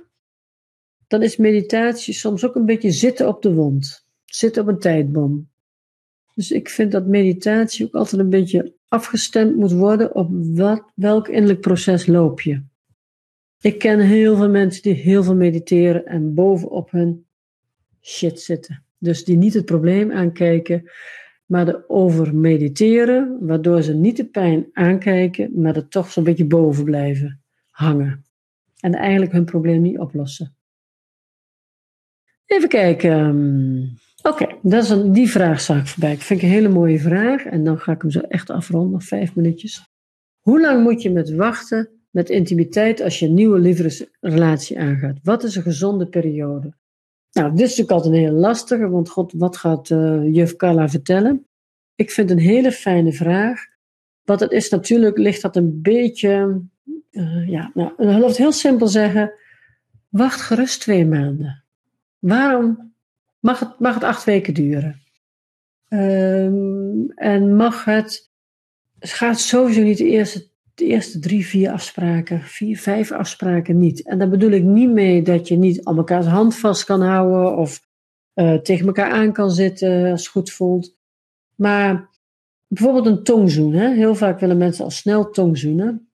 dan 1.07 1.21
is 1.21 1.37
meditatie 1.37 2.13
soms 2.13 2.45
ook 2.45 2.55
een 2.55 2.65
beetje 2.65 2.91
zitten 2.91 3.27
op 3.27 3.41
de 3.41 3.53
wond. 3.53 4.07
Zitten 4.25 4.61
op 4.61 4.67
een 4.67 4.79
tijdbom. 4.79 5.51
Dus 6.33 6.51
ik 6.51 6.69
vind 6.69 6.91
dat 6.91 7.07
meditatie 7.07 7.85
ook 7.85 7.93
altijd 7.93 8.21
een 8.21 8.29
beetje 8.29 8.75
afgestemd 8.87 9.55
moet 9.55 9.73
worden 9.73 10.15
op 10.15 10.29
wat, 10.31 10.91
welk 10.95 11.27
innerlijk 11.27 11.61
proces 11.61 12.05
loop 12.05 12.41
je. 12.41 12.71
Ik 13.63 13.80
ken 13.80 13.99
heel 13.99 14.36
veel 14.36 14.49
mensen 14.49 14.82
die 14.82 14.93
heel 14.93 15.23
veel 15.23 15.36
mediteren 15.36 16.06
en 16.06 16.34
bovenop 16.34 16.91
hun 16.91 17.26
shit 18.02 18.41
zitten. 18.41 18.84
Dus 18.97 19.23
die 19.23 19.38
niet 19.38 19.54
het 19.54 19.65
probleem 19.65 20.12
aankijken, 20.12 20.91
maar 21.45 21.67
er 21.67 21.84
over 21.88 22.36
mediteren, 22.36 23.38
waardoor 23.39 23.82
ze 23.82 23.93
niet 23.93 24.17
de 24.17 24.26
pijn 24.26 24.69
aankijken, 24.73 25.62
maar 25.62 25.76
er 25.76 25.88
toch 25.88 26.12
zo'n 26.12 26.23
beetje 26.23 26.45
boven 26.45 26.84
blijven 26.84 27.43
hangen. 27.69 28.26
En 28.80 28.93
eigenlijk 28.93 29.32
hun 29.32 29.45
probleem 29.45 29.82
niet 29.82 29.99
oplossen. 29.99 30.56
Even 32.45 32.69
kijken. 32.69 33.97
Oké, 34.21 34.58
dat 34.62 34.84
is 34.84 34.89
een, 34.89 35.12
die 35.12 35.30
vraag 35.30 35.62
zag 35.62 35.80
ik 35.80 35.88
voorbij. 35.88 36.12
Ik 36.12 36.21
vind 36.21 36.41
een 36.41 36.49
hele 36.49 36.69
mooie 36.69 36.99
vraag. 36.99 37.45
En 37.45 37.63
dan 37.63 37.80
ga 37.80 37.91
ik 37.91 38.02
hem 38.02 38.12
zo 38.12 38.19
echt 38.19 38.49
afronden, 38.49 38.91
nog 38.91 39.04
vijf 39.04 39.36
minuutjes. 39.36 39.91
Hoe 40.39 40.62
lang 40.62 40.84
moet 40.84 41.02
je 41.02 41.12
met 41.12 41.36
wachten 41.36 42.02
met 42.13 42.30
intimiteit 42.30 43.02
als 43.02 43.19
je 43.19 43.26
een 43.26 43.34
nieuwe 43.34 43.60
liefdesrelatie 43.60 44.80
aangaat? 44.80 45.17
Wat 45.23 45.43
is 45.43 45.56
een 45.56 45.62
gezonde 45.62 46.08
periode? 46.08 46.73
Nou, 47.32 47.49
dit 47.49 47.60
is 47.60 47.78
natuurlijk 47.78 47.91
altijd 47.91 48.13
een 48.13 48.19
heel 48.19 48.39
lastige, 48.39 48.89
want 48.89 49.10
god, 49.10 49.34
wat 49.36 49.58
gaat 49.58 49.89
uh, 49.89 50.34
juf 50.34 50.56
Carla 50.56 50.89
vertellen? 50.89 51.47
Ik 51.95 52.12
vind 52.12 52.32
een 52.32 52.39
hele 52.39 52.71
fijne 52.71 53.13
vraag. 53.13 53.65
Wat 54.23 54.39
het 54.39 54.52
is, 54.52 54.69
natuurlijk 54.69 55.17
ligt 55.17 55.41
dat 55.41 55.56
een 55.56 55.82
beetje, 55.82 56.62
uh, 57.12 57.49
ja, 57.49 57.71
nou, 57.73 57.93
dan 57.97 58.15
wil 58.15 58.28
het 58.28 58.38
heel 58.38 58.52
simpel 58.52 58.88
zeggen, 58.88 59.34
wacht 60.10 60.41
gerust 60.41 60.82
twee 60.82 61.06
maanden. 61.06 61.63
Waarom 62.19 62.93
mag 63.39 63.60
het, 63.60 63.80
mag 63.80 63.93
het 63.93 64.04
acht 64.04 64.23
weken 64.23 64.54
duren? 64.54 65.02
Um, 65.89 67.12
en 67.15 67.56
mag 67.56 67.86
het, 67.86 68.32
het 68.99 69.10
gaat 69.10 69.39
sowieso 69.39 69.82
niet 69.82 69.97
de 69.97 70.08
eerste, 70.08 70.52
de 70.73 70.86
eerste 70.86 71.19
drie, 71.19 71.45
vier 71.45 71.71
afspraken, 71.71 72.41
vier, 72.41 72.77
vijf 72.77 73.12
afspraken 73.12 73.77
niet. 73.77 74.07
En 74.07 74.17
daar 74.17 74.29
bedoel 74.29 74.51
ik 74.51 74.63
niet 74.63 74.89
mee 74.89 75.21
dat 75.21 75.47
je 75.47 75.57
niet 75.57 75.83
al 75.83 75.97
elkaars 75.97 76.25
hand 76.25 76.55
vast 76.55 76.83
kan 76.83 77.01
houden 77.01 77.57
of 77.57 77.81
uh, 78.36 78.55
tegen 78.55 78.86
elkaar 78.86 79.12
aan 79.12 79.33
kan 79.33 79.51
zitten 79.51 80.12
als 80.12 80.21
het 80.21 80.29
goed 80.29 80.51
voelt. 80.51 80.97
Maar 81.55 82.09
bijvoorbeeld 82.67 83.05
een 83.05 83.23
tongzoen. 83.23 83.73
Hè? 83.73 83.93
Heel 83.93 84.15
vaak 84.15 84.39
willen 84.39 84.57
mensen 84.57 84.83
al 84.83 84.91
snel 84.91 85.29
tongzoenen. 85.29 86.07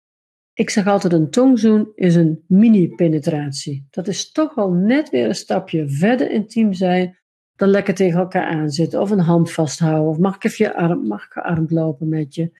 Ik 0.52 0.70
zeg 0.70 0.86
altijd 0.86 1.12
een 1.12 1.30
tongzoen 1.30 1.92
is 1.94 2.14
een 2.14 2.44
mini-penetratie. 2.46 3.86
Dat 3.90 4.08
is 4.08 4.32
toch 4.32 4.56
al 4.56 4.72
net 4.72 5.10
weer 5.10 5.28
een 5.28 5.34
stapje 5.34 5.88
verder 5.88 6.30
intiem 6.30 6.72
zijn 6.72 7.18
dan 7.56 7.68
lekker 7.68 7.94
tegen 7.94 8.18
elkaar 8.18 8.46
aanzitten 8.46 9.00
of 9.00 9.10
een 9.10 9.18
hand 9.18 9.52
vasthouden 9.52 10.10
of 10.10 10.18
mag 10.18 10.34
ik 10.34 10.44
even 10.44 10.64
je 10.64 10.74
arm, 10.74 11.06
mag 11.06 11.24
ik 11.24 11.36
arm 11.36 11.66
lopen 11.68 12.08
met 12.08 12.34
je. 12.34 12.50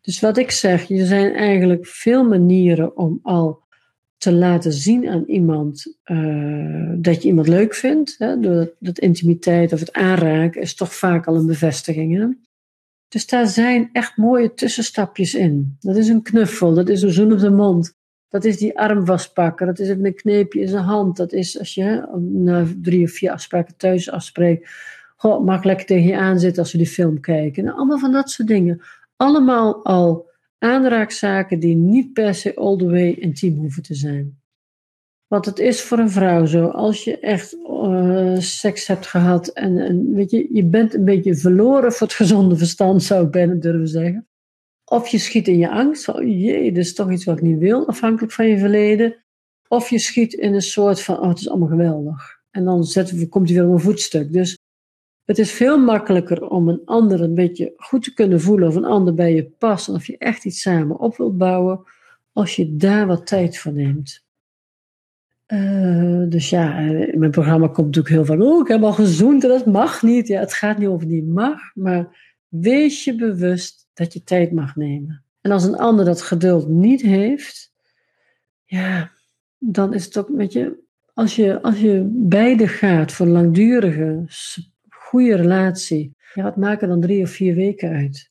Dus 0.00 0.20
wat 0.20 0.36
ik 0.36 0.50
zeg, 0.50 0.90
er 0.90 1.06
zijn 1.06 1.34
eigenlijk 1.34 1.86
veel 1.86 2.24
manieren 2.24 2.96
om 2.96 3.18
al 3.22 3.62
te 4.16 4.32
laten 4.32 4.72
zien 4.72 5.08
aan 5.08 5.24
iemand 5.26 5.96
uh, 6.04 6.92
dat 6.96 7.22
je 7.22 7.28
iemand 7.28 7.48
leuk 7.48 7.74
vindt. 7.74 8.14
Hè? 8.18 8.40
Door 8.40 8.72
dat 8.78 8.98
intimiteit 8.98 9.72
of 9.72 9.80
het 9.80 9.92
aanraken 9.92 10.60
is 10.60 10.74
toch 10.74 10.94
vaak 10.94 11.26
al 11.26 11.36
een 11.36 11.46
bevestiging. 11.46 12.16
Hè? 12.16 12.26
Dus 13.08 13.26
daar 13.26 13.46
zijn 13.46 13.90
echt 13.92 14.16
mooie 14.16 14.54
tussenstapjes 14.54 15.34
in. 15.34 15.76
Dat 15.80 15.96
is 15.96 16.08
een 16.08 16.22
knuffel, 16.22 16.74
dat 16.74 16.88
is 16.88 17.02
een 17.02 17.12
zoen 17.12 17.32
op 17.32 17.38
de 17.38 17.50
mond. 17.50 17.98
Dat 18.28 18.44
is 18.44 18.58
die 18.58 18.78
arm 18.78 19.06
vastpakken, 19.06 19.66
dat 19.66 19.78
is 19.78 19.88
een 19.88 20.14
kneepje 20.14 20.60
in 20.60 20.68
zijn 20.68 20.84
hand. 20.84 21.16
Dat 21.16 21.32
is 21.32 21.58
als 21.58 21.74
je 21.74 22.08
na 22.20 22.66
drie 22.82 23.04
of 23.04 23.10
vier 23.10 23.30
afspraken 23.30 23.76
thuis 23.76 24.10
afspreekt. 24.10 24.70
Goh, 25.16 25.44
mag 25.44 25.64
lekker 25.64 25.86
tegen 25.86 26.06
je 26.06 26.16
aanzitten 26.16 26.62
als 26.62 26.72
we 26.72 26.78
die 26.78 26.86
film 26.86 27.20
kijken. 27.20 27.64
Nou, 27.64 27.76
allemaal 27.76 27.98
van 27.98 28.12
dat 28.12 28.30
soort 28.30 28.48
dingen. 28.48 28.80
Allemaal 29.20 29.84
al 29.84 30.30
aanraakzaken 30.58 31.60
die 31.60 31.76
niet 31.76 32.12
per 32.12 32.34
se 32.34 32.54
all 32.54 32.76
the 32.76 32.90
way 32.90 33.10
intiem 33.10 33.56
hoeven 33.56 33.82
te 33.82 33.94
zijn. 33.94 34.40
Want 35.26 35.44
het 35.44 35.58
is 35.58 35.82
voor 35.82 35.98
een 35.98 36.10
vrouw 36.10 36.46
zo, 36.46 36.66
als 36.66 37.04
je 37.04 37.18
echt 37.18 37.54
uh, 37.54 38.38
seks 38.38 38.86
hebt 38.86 39.06
gehad 39.06 39.48
en, 39.48 39.78
en, 39.78 40.14
weet 40.14 40.30
je, 40.30 40.48
je 40.52 40.64
bent 40.64 40.94
een 40.94 41.04
beetje 41.04 41.36
verloren 41.36 41.92
voor 41.92 42.06
het 42.06 42.16
gezonde 42.16 42.56
verstand, 42.56 43.02
zou 43.02 43.24
ik 43.24 43.30
bijna 43.30 43.54
durven 43.54 43.88
zeggen. 43.88 44.28
Of 44.84 45.08
je 45.08 45.18
schiet 45.18 45.48
in 45.48 45.58
je 45.58 45.70
angst, 45.70 46.08
oh 46.08 46.22
jee, 46.22 46.72
dit 46.72 46.84
is 46.84 46.94
toch 46.94 47.12
iets 47.12 47.24
wat 47.24 47.36
ik 47.36 47.42
niet 47.42 47.58
wil, 47.58 47.88
afhankelijk 47.88 48.32
van 48.32 48.46
je 48.46 48.58
verleden. 48.58 49.24
Of 49.68 49.90
je 49.90 49.98
schiet 49.98 50.32
in 50.32 50.54
een 50.54 50.62
soort 50.62 51.00
van, 51.00 51.18
oh, 51.18 51.28
het 51.28 51.38
is 51.38 51.48
allemaal 51.48 51.68
geweldig. 51.68 52.40
En 52.50 52.64
dan 52.64 52.86
komt 53.28 53.48
hij 53.48 53.58
weer 53.58 53.66
op 53.66 53.72
een 53.72 53.80
voetstuk. 53.80 54.32
Dus 54.32 54.58
het 55.30 55.38
is 55.38 55.52
veel 55.52 55.78
makkelijker 55.78 56.48
om 56.48 56.68
een 56.68 56.82
ander 56.84 57.20
een 57.20 57.34
beetje 57.34 57.72
goed 57.76 58.02
te 58.02 58.14
kunnen 58.14 58.40
voelen, 58.40 58.68
of 58.68 58.74
een 58.74 58.84
ander 58.84 59.14
bij 59.14 59.34
je 59.34 59.44
past, 59.58 59.88
en 59.88 59.94
of 59.94 60.06
je 60.06 60.18
echt 60.18 60.44
iets 60.44 60.60
samen 60.60 60.98
op 60.98 61.16
wilt 61.16 61.38
bouwen, 61.38 61.82
als 62.32 62.56
je 62.56 62.76
daar 62.76 63.06
wat 63.06 63.26
tijd 63.26 63.58
voor 63.58 63.72
neemt. 63.72 64.24
Uh, 65.46 66.28
dus 66.28 66.50
ja, 66.50 66.78
in 66.78 67.18
mijn 67.18 67.30
programma 67.30 67.66
komt 67.66 67.86
natuurlijk 67.86 68.14
heel 68.14 68.24
vaak, 68.24 68.40
oh, 68.40 68.60
ik 68.60 68.68
heb 68.68 68.82
al 68.82 68.92
gezoend 68.92 69.42
en 69.42 69.48
dat 69.48 69.66
mag 69.66 70.02
niet. 70.02 70.28
Ja, 70.28 70.40
het 70.40 70.52
gaat 70.52 70.78
niet 70.78 70.88
over 70.88 71.08
die 71.08 71.24
mag, 71.24 71.74
maar 71.74 72.16
wees 72.48 73.04
je 73.04 73.14
bewust 73.14 73.88
dat 73.94 74.12
je 74.12 74.22
tijd 74.22 74.52
mag 74.52 74.76
nemen. 74.76 75.24
En 75.40 75.50
als 75.50 75.64
een 75.64 75.78
ander 75.78 76.04
dat 76.04 76.22
geduld 76.22 76.68
niet 76.68 77.02
heeft, 77.02 77.72
ja, 78.64 79.10
dan 79.58 79.94
is 79.94 80.04
het 80.04 80.18
ook 80.18 80.28
met 80.28 80.52
je, 80.52 80.78
als 81.14 81.36
je, 81.36 81.62
als 81.62 81.80
je 81.80 82.08
beide 82.12 82.68
gaat 82.68 83.12
voor 83.12 83.26
langdurige, 83.26 84.24
goede 85.10 85.36
relatie, 85.36 86.16
ja, 86.34 86.42
wat 86.42 86.56
maken 86.56 86.88
dan 86.88 87.00
drie 87.00 87.22
of 87.22 87.30
vier 87.30 87.54
weken 87.54 87.90
uit? 87.90 88.30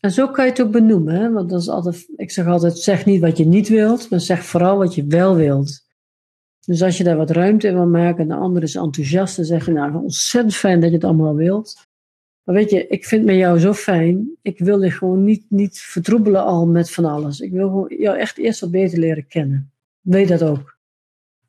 En 0.00 0.10
zo 0.10 0.28
kan 0.28 0.44
je 0.44 0.50
het 0.50 0.62
ook 0.62 0.70
benoemen, 0.70 1.14
hè? 1.14 1.32
want 1.32 1.50
dat 1.50 1.60
is 1.60 1.68
altijd, 1.68 2.12
ik 2.16 2.30
zeg 2.30 2.46
altijd, 2.46 2.78
zeg 2.78 3.04
niet 3.04 3.20
wat 3.20 3.36
je 3.36 3.46
niet 3.46 3.68
wilt, 3.68 4.10
maar 4.10 4.20
zeg 4.20 4.44
vooral 4.44 4.78
wat 4.78 4.94
je 4.94 5.06
wel 5.06 5.36
wilt. 5.36 5.82
Dus 6.66 6.82
als 6.82 6.98
je 6.98 7.04
daar 7.04 7.16
wat 7.16 7.30
ruimte 7.30 7.68
in 7.68 7.74
wil 7.74 7.86
maken 7.86 8.22
en 8.22 8.28
de 8.28 8.34
ander 8.34 8.62
is 8.62 8.74
enthousiast, 8.74 9.36
dan 9.36 9.44
zeg 9.44 9.66
je 9.66 9.72
nou 9.72 9.94
ontzettend 9.94 10.54
fijn 10.54 10.80
dat 10.80 10.88
je 10.88 10.94
het 10.94 11.04
allemaal 11.04 11.34
wilt. 11.34 11.86
Maar 12.44 12.54
weet 12.54 12.70
je, 12.70 12.86
ik 12.86 13.04
vind 13.04 13.24
met 13.24 13.36
jou 13.36 13.58
zo 13.58 13.72
fijn. 13.72 14.30
Ik 14.42 14.58
wil 14.58 14.82
je 14.82 14.90
gewoon 14.90 15.24
niet, 15.24 15.44
niet 15.48 15.78
vertroebelen 15.78 16.44
al 16.44 16.66
met 16.66 16.90
van 16.90 17.04
alles. 17.04 17.40
Ik 17.40 17.52
wil 17.52 17.92
jou 17.98 18.18
echt 18.18 18.38
eerst 18.38 18.60
wat 18.60 18.70
beter 18.70 18.98
leren 18.98 19.26
kennen. 19.26 19.72
Weet 20.00 20.28
dat 20.28 20.42
ook. 20.42 20.73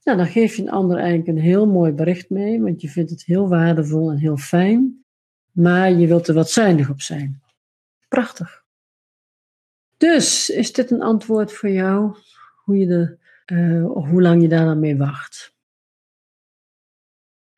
Nou, 0.05 0.17
dan 0.17 0.27
geef 0.27 0.55
je 0.55 0.61
een 0.61 0.69
ander 0.69 0.97
eigenlijk 0.97 1.27
een 1.27 1.43
heel 1.43 1.67
mooi 1.67 1.91
bericht 1.91 2.29
mee, 2.29 2.61
want 2.61 2.81
je 2.81 2.89
vindt 2.89 3.09
het 3.09 3.23
heel 3.25 3.49
waardevol 3.49 4.11
en 4.11 4.17
heel 4.17 4.37
fijn. 4.37 5.05
Maar 5.51 5.91
je 5.91 6.07
wilt 6.07 6.27
er 6.27 6.33
wat 6.33 6.49
zuinig 6.49 6.89
op 6.89 7.01
zijn. 7.01 7.41
Prachtig. 8.07 8.63
Dus, 9.97 10.49
is 10.49 10.73
dit 10.73 10.91
een 10.91 11.01
antwoord 11.01 11.53
voor 11.53 11.69
jou? 11.69 12.15
Hoe 12.63 12.77
je 12.77 12.85
de 12.87 13.17
uh, 13.45 13.85
hoe 13.85 14.21
lang 14.21 14.41
je 14.41 14.47
daar 14.47 14.65
dan 14.65 14.79
mee 14.79 14.97
wacht. 14.97 15.55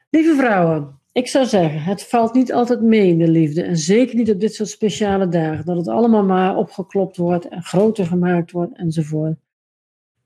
Lieve 0.10 0.36
vrouwen, 0.36 1.00
ik 1.12 1.28
zou 1.28 1.46
zeggen, 1.46 1.82
het 1.82 2.04
valt 2.04 2.34
niet 2.34 2.54
altijd 2.54 2.82
mee 2.82 3.08
in 3.08 3.18
de 3.18 3.28
liefde. 3.28 3.64
En 3.64 3.78
zeker 3.78 4.16
niet 4.16 4.32
op 4.32 4.40
dit 4.40 4.54
soort 4.54 4.70
speciale 4.70 5.28
dagen. 5.28 5.66
Dat 5.66 5.78
het 5.78 5.88
allemaal 5.88 6.24
maar 6.24 6.56
opgeklopt 6.56 7.18
wordt 7.18 7.48
en 7.48 7.64
groter 7.64 8.06
gemaakt 8.06 8.52
wordt 8.52 8.78
enzovoort. 8.78 9.40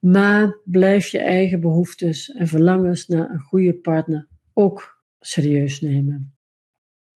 Maar 0.02 0.58
blijf 0.64 1.08
je 1.08 1.20
eigen 1.20 1.60
behoeftes 1.60 2.32
en 2.32 2.48
verlangens 2.48 3.08
naar 3.08 3.30
een 3.30 3.40
goede 3.40 3.74
partner 3.74 4.28
ook 4.54 5.04
serieus 5.20 5.82
nemen. 5.82 6.36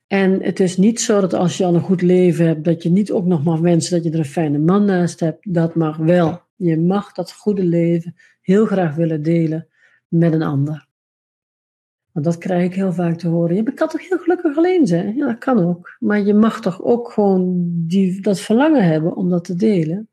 En 0.07 0.43
het 0.43 0.59
is 0.59 0.77
niet 0.77 1.01
zo 1.01 1.21
dat 1.21 1.33
als 1.33 1.57
je 1.57 1.65
al 1.65 1.75
een 1.75 1.81
goed 1.81 2.01
leven 2.01 2.45
hebt, 2.45 2.63
dat 2.63 2.83
je 2.83 2.89
niet 2.89 3.11
ook 3.11 3.25
nog 3.25 3.43
mag 3.43 3.59
wensen 3.59 3.95
dat 3.95 4.03
je 4.03 4.11
er 4.11 4.19
een 4.19 4.25
fijne 4.25 4.57
man 4.57 4.85
naast 4.85 5.19
hebt. 5.19 5.53
Dat 5.53 5.75
mag 5.75 5.97
wel. 5.97 6.41
Je 6.55 6.77
mag 6.77 7.11
dat 7.11 7.33
goede 7.33 7.63
leven 7.63 8.15
heel 8.41 8.65
graag 8.65 8.95
willen 8.95 9.23
delen 9.23 9.67
met 10.07 10.33
een 10.33 10.41
ander. 10.41 10.87
Want 12.11 12.25
dat 12.25 12.37
krijg 12.37 12.65
ik 12.65 12.73
heel 12.73 12.93
vaak 12.93 13.17
te 13.17 13.27
horen. 13.27 13.55
Je 13.55 13.73
kan 13.73 13.87
toch 13.87 14.07
heel 14.09 14.17
gelukkig 14.17 14.57
alleen 14.57 14.87
zijn? 14.87 15.15
Ja, 15.15 15.25
dat 15.25 15.37
kan 15.37 15.59
ook. 15.59 15.95
Maar 15.99 16.21
je 16.21 16.33
mag 16.33 16.61
toch 16.61 16.81
ook 16.83 17.11
gewoon 17.11 17.71
die, 17.87 18.21
dat 18.21 18.39
verlangen 18.39 18.83
hebben 18.83 19.15
om 19.15 19.29
dat 19.29 19.43
te 19.43 19.55
delen. 19.55 20.09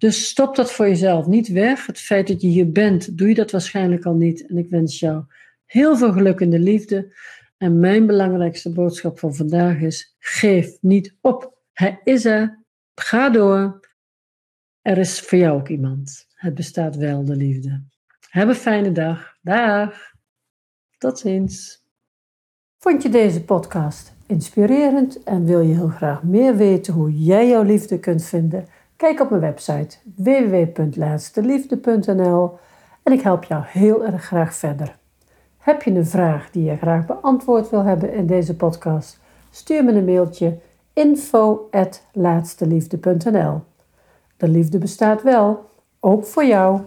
Dus 0.00 0.28
stop 0.28 0.56
dat 0.56 0.72
voor 0.72 0.88
jezelf 0.88 1.26
niet 1.26 1.48
weg. 1.48 1.86
Het 1.86 1.98
feit 1.98 2.28
dat 2.28 2.40
je 2.40 2.48
hier 2.48 2.72
bent, 2.72 3.18
doe 3.18 3.28
je 3.28 3.34
dat 3.34 3.50
waarschijnlijk 3.50 4.04
al 4.04 4.14
niet. 4.14 4.46
En 4.46 4.58
ik 4.58 4.70
wens 4.70 4.98
jou 4.98 5.24
heel 5.64 5.96
veel 5.96 6.12
geluk 6.12 6.40
in 6.40 6.50
de 6.50 6.58
liefde. 6.58 7.16
En 7.56 7.78
mijn 7.78 8.06
belangrijkste 8.06 8.72
boodschap 8.72 9.18
van 9.18 9.34
vandaag 9.34 9.80
is: 9.80 10.16
geef 10.18 10.76
niet 10.80 11.16
op. 11.20 11.58
Hij 11.72 12.00
is 12.04 12.24
er. 12.24 12.64
Ga 12.94 13.30
door. 13.30 13.80
Er 14.82 14.98
is 14.98 15.20
voor 15.20 15.38
jou 15.38 15.58
ook 15.58 15.68
iemand. 15.68 16.26
Het 16.34 16.54
bestaat 16.54 16.96
wel, 16.96 17.24
de 17.24 17.36
liefde. 17.36 17.82
Heb 18.28 18.48
een 18.48 18.54
fijne 18.54 18.92
dag. 18.92 19.36
Dag. 19.42 20.12
Tot 20.98 21.18
ziens. 21.18 21.84
Vond 22.78 23.02
je 23.02 23.08
deze 23.08 23.44
podcast 23.44 24.12
inspirerend 24.26 25.22
en 25.22 25.44
wil 25.44 25.60
je 25.60 25.74
heel 25.74 25.88
graag 25.88 26.22
meer 26.22 26.56
weten 26.56 26.94
hoe 26.94 27.18
jij 27.18 27.48
jouw 27.48 27.62
liefde 27.62 27.98
kunt 27.98 28.24
vinden? 28.24 28.66
Kijk 29.00 29.20
op 29.20 29.30
mijn 29.30 29.42
website 29.42 29.96
www.laatsteliefde.nl 30.16 32.58
en 33.02 33.12
ik 33.12 33.20
help 33.20 33.44
jou 33.44 33.62
heel 33.66 34.04
erg 34.04 34.24
graag 34.24 34.54
verder. 34.54 34.96
Heb 35.58 35.82
je 35.82 35.90
een 35.90 36.06
vraag 36.06 36.50
die 36.50 36.64
je 36.64 36.76
graag 36.76 37.06
beantwoord 37.06 37.70
wil 37.70 37.84
hebben 37.84 38.12
in 38.12 38.26
deze 38.26 38.56
podcast? 38.56 39.20
Stuur 39.50 39.84
me 39.84 39.92
een 39.92 40.04
mailtje 40.04 40.58
info@laatsteliefde.nl. 40.92 43.60
De 44.36 44.48
liefde 44.48 44.78
bestaat 44.78 45.22
wel, 45.22 45.70
ook 46.00 46.24
voor 46.24 46.44
jou. 46.44 46.80